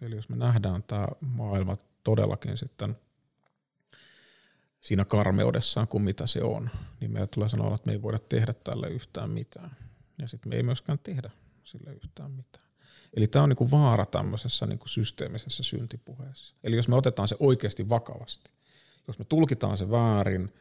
[0.02, 2.96] Eli jos me nähdään tämä maailma todellakin sitten
[4.82, 8.54] siinä karmeudessaan kuin mitä se on, niin meillä tulee sanoa, että me ei voida tehdä
[8.54, 9.78] tälle yhtään mitään.
[10.18, 11.30] Ja sitten me ei myöskään tehdä
[11.64, 12.65] sille yhtään mitään.
[13.16, 16.56] Eli tämä on niinku vaara tämmöisessä niinku systeemisessä syntipuheessa.
[16.64, 18.52] Eli jos me otetaan se oikeasti vakavasti,
[19.08, 20.54] jos me tulkitaan se väärin,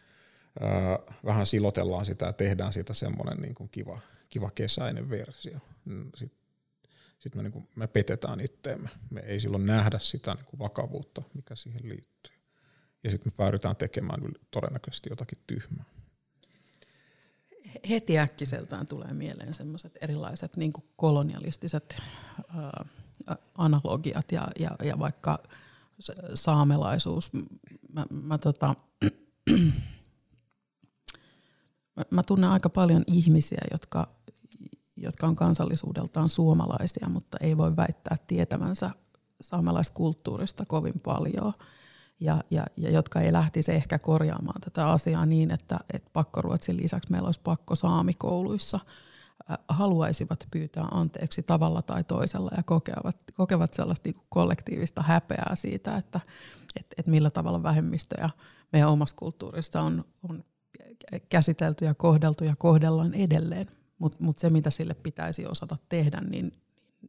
[0.61, 6.45] ää, vähän silotellaan sitä ja tehdään siitä semmoinen niinku kiva, kiva kesäinen versio, niin sitten
[7.19, 8.89] sit me, niinku, me petetään itteemme.
[9.11, 12.35] Me ei silloin nähdä sitä niinku vakavuutta, mikä siihen liittyy
[13.05, 15.85] ja sitten me päädytään tekemään todennäköisesti jotakin tyhmää.
[17.89, 22.03] Heti äkkiseltään tulee mieleen sellaiset erilaiset niin kolonialistiset
[22.57, 22.85] ää,
[23.59, 25.39] analogiat ja, ja, ja vaikka
[26.35, 27.31] saamelaisuus.
[27.93, 28.75] Mä, mä, tota,
[32.11, 34.09] mä tunnen aika paljon ihmisiä, jotka,
[34.97, 38.91] jotka on kansallisuudeltaan suomalaisia, mutta ei voi väittää tietävänsä
[39.41, 41.53] saamelaiskulttuurista kovin paljon–
[42.21, 47.13] ja, ja, ja jotka ei lähtisi ehkä korjaamaan tätä asiaa niin, että, että pakkoruotsin lisäksi
[47.13, 48.81] meillä olisi pakko saamikouluissa
[49.69, 56.21] haluaisivat pyytää anteeksi tavalla tai toisella ja kokevat, kokevat sellaista niin kollektiivista häpeää siitä, että,
[56.77, 58.31] että, että millä tavalla vähemmistöjä
[58.73, 60.45] meidän omassa kulttuurissa on, on
[61.29, 63.67] käsitelty ja kohdeltu ja kohdellaan edelleen.
[63.99, 66.53] Mutta mut se, mitä sille pitäisi osata tehdä, niin,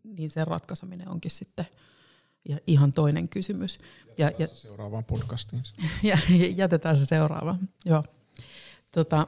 [0.03, 1.66] niin sen ratkaiseminen onkin sitten–
[2.50, 3.80] ja ihan toinen kysymys.
[4.18, 5.64] Jätetään ja, se seuraavaan podcastiin.
[6.04, 6.18] Ja,
[6.56, 8.04] jätetään se seuraavaan, joo.
[8.91, 9.28] Tota,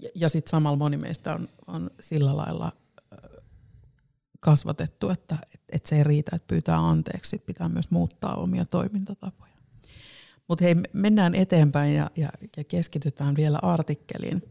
[0.00, 2.72] ja, ja sitten samalla moni meistä on, on sillä lailla
[4.40, 9.52] kasvatettu, että et, et se ei riitä, että pyytää anteeksi, pitää myös muuttaa omia toimintatapoja.
[10.48, 14.42] Mutta hei, mennään eteenpäin ja, ja, ja keskitytään vielä artikkeliin.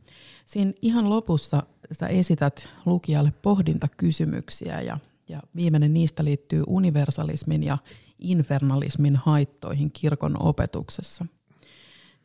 [0.46, 4.98] Siinä ihan lopussa sä esität lukijalle pohdintakysymyksiä ja
[5.32, 7.78] ja viimeinen niistä liittyy universalismin ja
[8.20, 11.26] infernalismin haittoihin kirkon opetuksessa.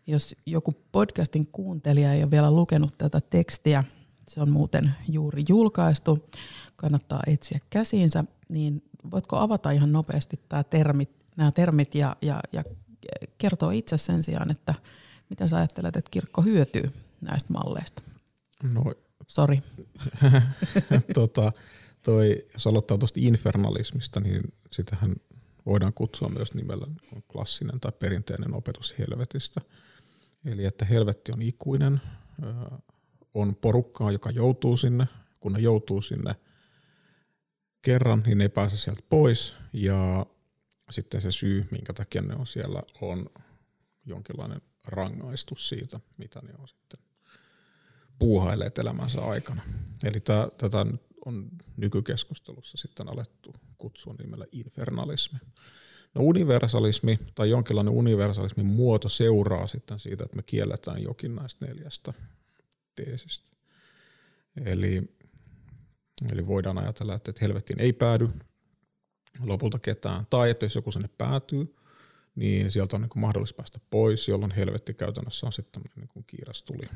[0.07, 3.85] Jos joku podcastin kuuntelija ei ole vielä lukenut tätä tekstiä,
[4.29, 6.31] se on muuten juuri julkaistu,
[6.77, 12.65] kannattaa etsiä käsiinsä, niin voitko avata ihan nopeasti tämä termit, nämä termit ja, ja, ja
[13.39, 14.75] kertoa itse sen sijaan, että
[15.31, 18.03] mitä sä ajattelet, että kirkko hyötyy näistä malleista?
[18.63, 18.85] No,
[19.27, 19.63] Sori.
[21.15, 21.53] tota,
[22.07, 24.43] toi, jos aloittaa tuosta infernalismista, niin
[24.73, 25.17] sitähän
[25.67, 26.87] voidaan kutsua myös nimellä
[27.33, 29.61] klassinen tai perinteinen opetus helvetistä.
[30.45, 32.01] Eli että helvetti on ikuinen,
[33.35, 35.09] on porukkaa, joka joutuu sinne.
[35.41, 36.35] Kun ne joutuu sinne,
[37.83, 40.27] kerran, niin ne ei pääse sieltä pois ja
[40.91, 43.31] sitten se syy, minkä takia ne on siellä, on
[44.05, 47.01] jonkinlainen rangaistus siitä, mitä ne on sitten
[48.19, 49.63] puuhailleet elämänsä aikana.
[50.05, 50.21] Eli
[50.59, 50.87] tätä
[51.27, 55.39] on nykykeskustelussa sitten alettu kutsua nimellä infernalismi.
[56.15, 62.13] No universalismi tai jonkinlainen universalismin muoto seuraa sitten siitä, että me kielletään jokin näistä neljästä
[62.95, 63.51] teesistä.
[64.65, 65.03] Eli,
[66.33, 68.29] eli voidaan ajatella, että helvettiin ei päädy
[69.41, 71.75] lopulta ketään, tai että jos joku sinne päätyy,
[72.35, 76.87] niin sieltä on niin mahdollista päästä pois, jolloin helvetti käytännössä on sitten niin kuin kiirastuli.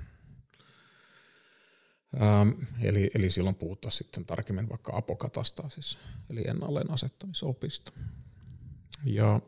[2.22, 2.50] Ähm,
[2.82, 5.98] eli, eli silloin puhutaan sitten tarkemmin vaikka apokatastaasissa,
[6.30, 7.92] eli ennalleen asettamisopista.
[9.04, 9.40] Ja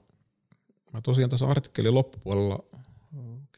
[0.92, 2.64] mä tosiaan tässä artikkelin loppupuolella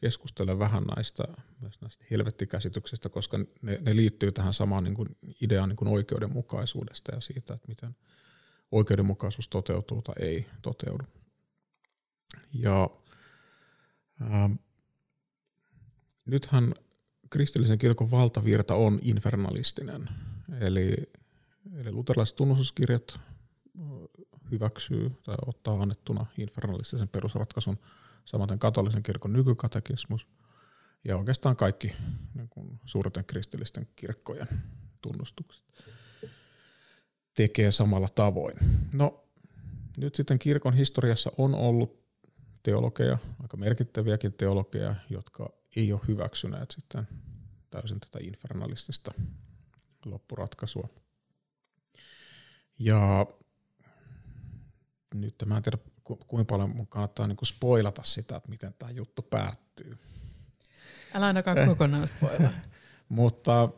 [0.01, 1.23] keskustelen vähän näistä,
[1.61, 7.15] myös näistä helvettikäsityksistä, koska ne, ne liittyy tähän samaan niin kuin ideaan niin kuin oikeudenmukaisuudesta
[7.15, 7.95] ja siitä, että miten
[8.71, 11.03] oikeudenmukaisuus toteutuu tai ei toteudu.
[12.53, 12.89] Ja
[14.21, 14.53] ähm,
[16.25, 16.75] nythän
[17.29, 20.09] kristillisen kirkon valtavirta on infernalistinen,
[20.61, 20.95] eli,
[21.81, 23.19] eli luterilaiset tunnustuskirjat
[24.51, 27.77] hyväksyy tai ottaa annettuna infernalistisen perusratkaisun,
[28.25, 30.27] samaten katolisen kirkon nykykatekismus
[31.03, 31.93] ja oikeastaan kaikki
[32.33, 34.47] niin kuin suurten kristillisten kirkkojen
[35.01, 35.63] tunnustukset
[37.35, 38.55] tekee samalla tavoin.
[38.93, 39.23] No
[39.97, 42.05] nyt sitten kirkon historiassa on ollut
[42.63, 47.07] teologeja, aika merkittäviäkin teologeja, jotka ei ole hyväksyneet sitten
[47.69, 49.11] täysin tätä infernalistista
[50.05, 50.89] loppuratkaisua.
[52.79, 53.25] Ja
[55.13, 58.91] nyt mä en tiedä, kuinka paljon mun kannattaa niin kuin spoilata sitä, että miten tämä
[58.91, 59.97] juttu päättyy.
[61.13, 62.51] Älä ainakaan kokonaan spoilaa.
[63.09, 63.69] mutta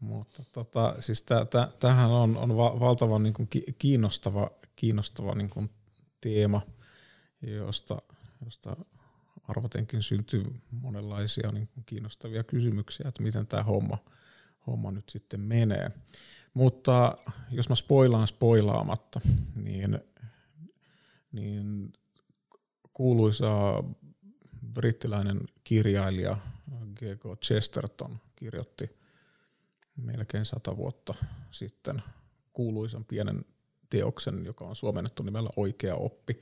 [0.00, 1.24] mutta tota, siis
[1.78, 3.48] tämähän on, on va- valtavan niin kuin
[3.78, 5.70] kiinnostava, kiinnostava niin kuin
[6.20, 6.62] teema,
[7.42, 8.02] josta,
[8.44, 8.76] josta
[9.48, 13.98] arvatenkin syntyy monenlaisia niin kuin kiinnostavia kysymyksiä, että miten tämä homma,
[14.66, 15.90] homma nyt sitten menee.
[16.54, 17.18] Mutta
[17.50, 19.20] jos mä spoilaan spoilaamatta,
[19.56, 19.98] niin,
[21.32, 21.92] niin
[22.92, 23.84] kuuluisa
[24.72, 26.38] brittiläinen kirjailija
[26.96, 27.40] G.K.
[27.44, 28.98] Chesterton kirjoitti
[29.96, 31.14] melkein sata vuotta
[31.50, 32.02] sitten
[32.52, 33.44] kuuluisan pienen
[33.90, 36.40] teoksen, joka on suomennettu nimellä Oikea oppi,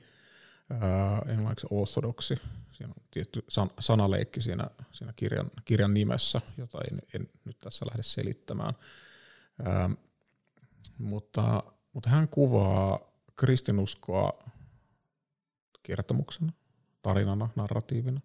[0.69, 2.35] ää, englanniksi orthodoksi.
[2.71, 7.85] Siinä on tietty san- sanaleikki siinä, siinä kirjan, kirjan nimessä, jota en, en nyt tässä
[7.85, 8.73] lähde selittämään.
[9.65, 9.89] Ää,
[10.97, 11.63] mutta,
[11.93, 12.99] mutta hän kuvaa
[13.35, 14.43] kristinuskoa
[15.83, 16.51] kertomuksena,
[17.01, 18.21] tarinana, narratiivina,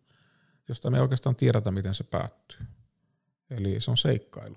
[0.69, 2.67] josta me ei oikeastaan tiedetä, miten se päättyy.
[3.51, 4.57] Eli se on seikkailu.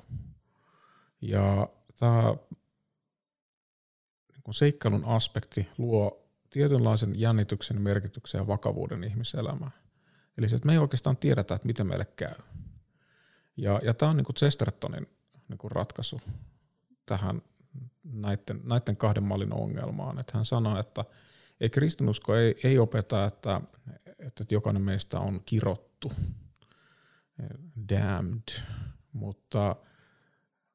[1.21, 1.69] Ja
[1.99, 2.35] tämä
[4.35, 6.24] niin seikkailun aspekti luo
[6.55, 9.71] tietynlaisen jännityksen, merkityksen ja vakavuuden ihmiselämään.
[10.37, 12.35] Eli se, että me ei oikeastaan tiedetä, että miten meille käy.
[13.57, 15.07] Ja, ja tämä on niin kuin Chestertonin
[15.47, 16.21] niin kuin ratkaisu
[17.05, 17.41] tähän
[18.03, 20.19] näiden, näiden kahden mallin ongelmaan.
[20.19, 21.05] Että hän sanoi, että
[21.61, 23.61] ei kristinusko ei, ei opeta, että,
[24.19, 26.11] että jokainen meistä on kirottu,
[27.89, 28.63] damned,
[29.13, 29.75] mutta,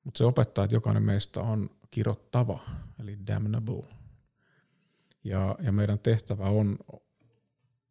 [0.05, 2.59] mutta se opettaa, että jokainen meistä on kirottava,
[2.99, 3.99] eli damnable.
[5.25, 6.79] Ja, ja meidän tehtävä on,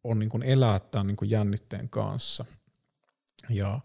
[0.04, 2.44] on niin kuin elää tämän niin kuin jännitteen kanssa.
[3.48, 3.80] Ja,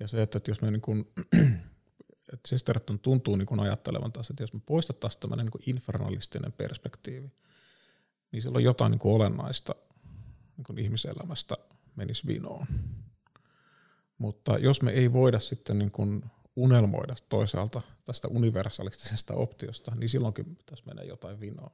[0.00, 1.04] ja se, että, että jos me niin kuin,
[2.32, 7.32] että Chesterton tuntuu niin kuin ajattelevan taas, että jos me poistettaisiin tämmöinen niin infernalistinen perspektiivi,
[8.32, 9.74] niin silloin jotain niin kuin olennaista
[10.56, 11.56] niin kuin ihmiselämästä
[11.96, 12.66] menisi vinoon.
[14.18, 16.24] Mutta jos me ei voida sitten niin kuin
[16.56, 21.70] unelmoida toisaalta tästä universalistisesta optiosta, niin silloinkin tässä menee jotain vinoa.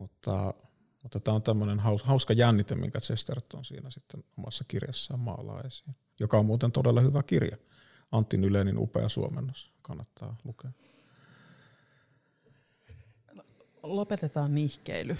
[0.00, 0.54] Mutta,
[1.02, 6.38] mutta tämä on tämmöinen hauska jännite, minkä Chesterton siinä sitten omassa kirjassaan maalaa esiin, joka
[6.38, 7.56] on muuten todella hyvä kirja.
[8.12, 10.70] Antti Nylenin upea suomennos, kannattaa lukea.
[13.82, 15.16] Lopetetaan nihkeily.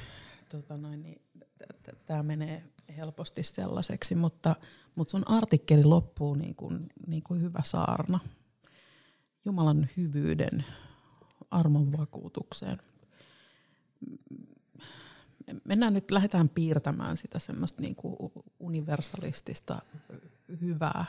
[0.49, 1.22] Tota niin,
[2.07, 2.62] Tämä menee
[2.97, 4.57] helposti sellaiseksi, mutta,
[4.95, 8.20] mutta sun artikkeli loppuu niin kuin, niin kuin hyvä saarna.
[9.45, 10.64] Jumalan hyvyyden
[11.51, 12.79] armon vakuutukseen.
[15.64, 18.16] Mennään nyt, lähdetään piirtämään sitä semmoista niin kuin
[18.61, 19.82] universalistista
[20.61, 21.05] hyvää.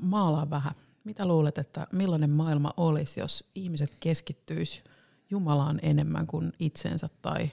[0.00, 0.72] Maalaa vähän.
[1.04, 4.82] Mitä luulet, että millainen maailma olisi, jos ihmiset keskittyisi
[5.30, 7.50] Jumalaan enemmän kuin itsensä tai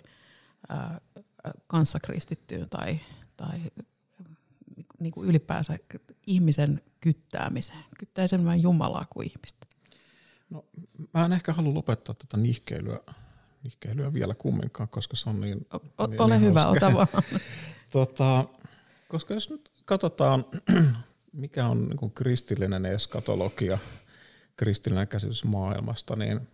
[1.67, 2.99] kanssakristittyyn tai,
[3.37, 3.59] tai
[4.99, 5.79] niin kuin ylipäänsä
[6.27, 7.85] ihmisen kyttäämiseen?
[7.99, 9.67] Kyttäisi enemmän Jumalaa kuin ihmistä?
[10.49, 10.65] No,
[11.13, 12.99] mä en ehkä halua lopettaa tätä nihkeilyä,
[13.63, 15.67] nihkeilyä vielä kumminkaan, koska se on niin...
[15.73, 16.87] O, niin ole niin hyvä, hauska.
[16.87, 17.23] ota vaan.
[17.91, 18.45] Tota,
[19.07, 20.45] koska jos nyt katsotaan,
[21.33, 23.77] mikä on niin kristillinen eskatologia,
[24.57, 26.47] kristillinen käsitys maailmasta, niin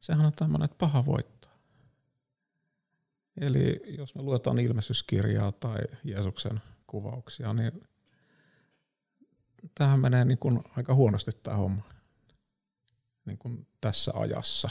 [0.00, 1.58] sehän on tämmöinen, että paha voittaa.
[3.40, 7.88] Eli jos me luetaan ilmestyskirjaa tai Jeesuksen kuvauksia, niin
[9.74, 11.82] tähän menee niin kuin aika huonosti tämä homma
[13.24, 14.68] niin kuin tässä ajassa.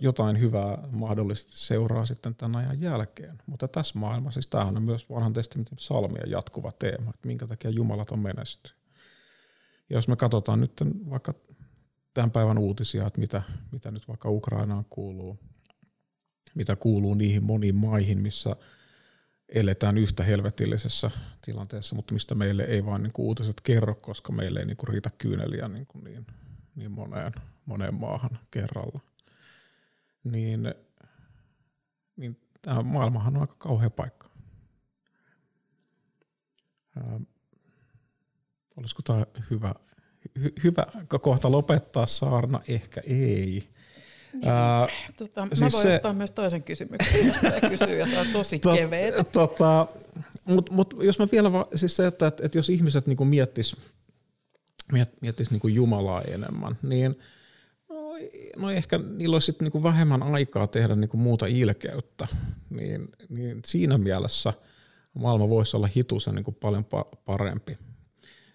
[0.00, 3.38] Jotain hyvää mahdollisesti seuraa sitten tämän ajan jälkeen.
[3.46, 7.70] Mutta tässä maailmassa, siis tämähän on myös vanhan testamentin salmien jatkuva teema, että minkä takia
[7.70, 8.72] Jumalat on menesty.
[9.90, 10.72] Ja jos me katsotaan nyt
[11.10, 11.34] vaikka
[12.14, 13.42] tämän päivän uutisia, että mitä,
[13.72, 15.38] mitä nyt vaikka Ukrainaan kuuluu,
[16.54, 18.56] mitä kuuluu niihin moniin maihin, missä
[19.48, 21.10] eletään yhtä helvetillisessä
[21.42, 24.88] tilanteessa, mutta mistä meille ei vaan niin kuin uutiset kerro, koska meille ei niin kuin
[24.88, 26.26] riitä kyyneliä niin, kuin niin,
[26.74, 27.32] niin moneen,
[27.66, 29.00] moneen maahan kerralla.
[30.32, 30.74] Niin,
[32.16, 34.30] niin tämä maailmahan on aika kauhea paikka.
[36.96, 37.20] Ää,
[38.76, 39.74] olisiko tämä hyvä,
[40.38, 40.86] hy, hyvä
[41.20, 42.60] kohta lopettaa saarna?
[42.68, 43.68] Ehkä ei.
[44.32, 44.48] Niin.
[44.48, 48.70] Ää, tota, siis mä voin se, ottaa myös toisen kysymyksen, josta kysyy jotain tosi to.
[49.32, 49.86] Tota,
[50.44, 53.76] Mutta mut, jos mä vielä, va, siis se, että, että, että jos ihmiset niinku miettis,
[54.92, 57.16] miet, miettis niinku Jumalaa enemmän, niin
[58.56, 62.26] no, ehkä niillä olisi niinku vähemmän aikaa tehdä niinku muuta ilkeyttä,
[62.70, 64.52] niin, niin siinä mielessä
[65.14, 67.78] maailma voisi olla hitusen niinku paljon pa- parempi.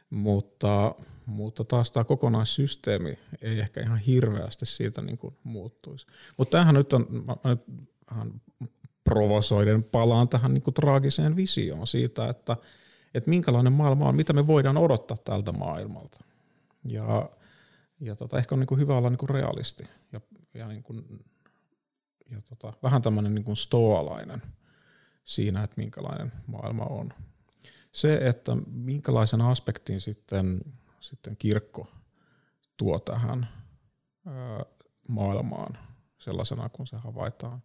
[0.09, 0.95] Mutta
[1.25, 6.07] mutta taas tämä kokonaissysteemi ei ehkä ihan hirveästi siitä niin kuin muuttuisi.
[6.37, 7.61] Mutta tämähän nyt on, mä nyt
[8.11, 8.41] vähän
[9.03, 12.57] provosoiden palaan tähän niin kuin traagiseen visioon siitä, että,
[13.13, 16.19] että minkälainen maailma on, mitä me voidaan odottaa tältä maailmalta.
[16.85, 17.29] Ja,
[18.01, 20.21] ja tota, ehkä on niin kuin hyvä olla niin kuin realisti ja,
[20.53, 21.25] ja, niin kuin,
[22.31, 24.41] ja tota, vähän tämmöinen niin kuin stoalainen
[25.23, 27.13] siinä, että minkälainen maailma on.
[27.91, 30.61] Se, että minkälaisen aspektin sitten
[30.99, 31.87] sitten kirkko
[32.77, 33.47] tuo tähän
[35.07, 35.77] maailmaan
[36.17, 37.63] sellaisena kuin se havaitaan,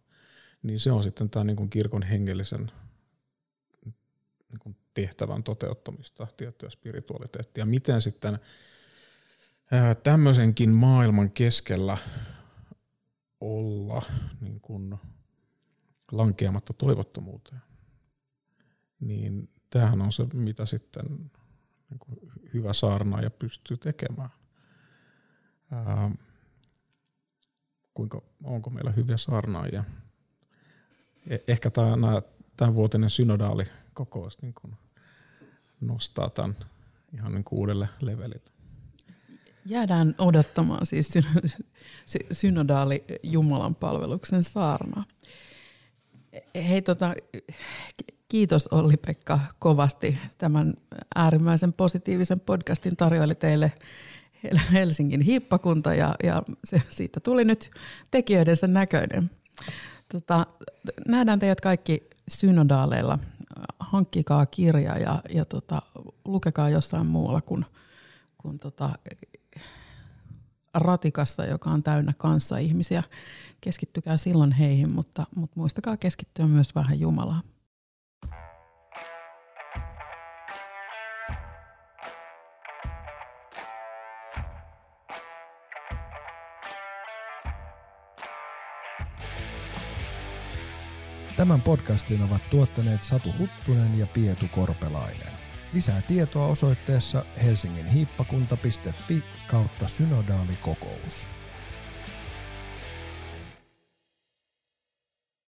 [0.63, 2.71] niin se on sitten tämä niin kuin kirkon hengellisen
[4.49, 7.65] niin kuin tehtävän toteuttamista, tiettyä spiritualiteettia.
[7.65, 8.39] Miten sitten
[10.03, 11.97] tämmöisenkin maailman keskellä
[13.39, 14.01] olla
[14.41, 14.97] niin kuin
[16.11, 17.61] lankeamatta toivottomuuteen,
[18.99, 21.05] niin tämähän on se, mitä sitten
[21.89, 24.29] niin kuin hyvä saarnaaja pystyy tekemään.
[25.71, 26.11] Ää,
[27.93, 29.83] kuinka, onko meillä hyviä saarnaajia?
[31.29, 32.21] E- ehkä tämä,
[32.57, 33.63] tämän vuotinen synodaali
[33.93, 34.75] kokous niin kuin
[35.81, 36.55] nostaa tämän
[37.13, 38.56] ihan niin uudelle levelille.
[39.69, 41.13] Jäädään odottamaan siis
[42.31, 45.03] synodaali Jumalan palveluksen saarnaa.
[46.55, 47.13] Hei, tota,
[48.29, 50.73] Kiitos Olli-Pekka kovasti tämän
[51.15, 53.71] äärimmäisen positiivisen podcastin tarjoili teille
[54.73, 57.71] Helsingin hiippakunta ja, ja se, siitä tuli nyt
[58.11, 59.29] tekijöidensä näköinen.
[60.11, 60.45] Tota,
[61.07, 63.19] nähdään teidät kaikki synodaaleilla.
[63.79, 65.81] Hankkikaa kirja ja, ja tota,
[66.25, 67.65] lukekaa jossain muualla kuin,
[68.37, 68.89] kuin tota,
[70.79, 73.03] ratikassa, joka on täynnä kanssa ihmisiä.
[73.61, 77.43] Keskittykää silloin heihin, mutta, mutta muistakaa keskittyä myös vähän Jumalaan.
[91.37, 95.36] Tämän podcastin ovat tuottaneet Satu Huttunen ja Pietu Korpelainen.
[95.77, 101.36] Lisää tietoa osoitteessa helsinginhiippakunta.fi kautta synodaalikokous.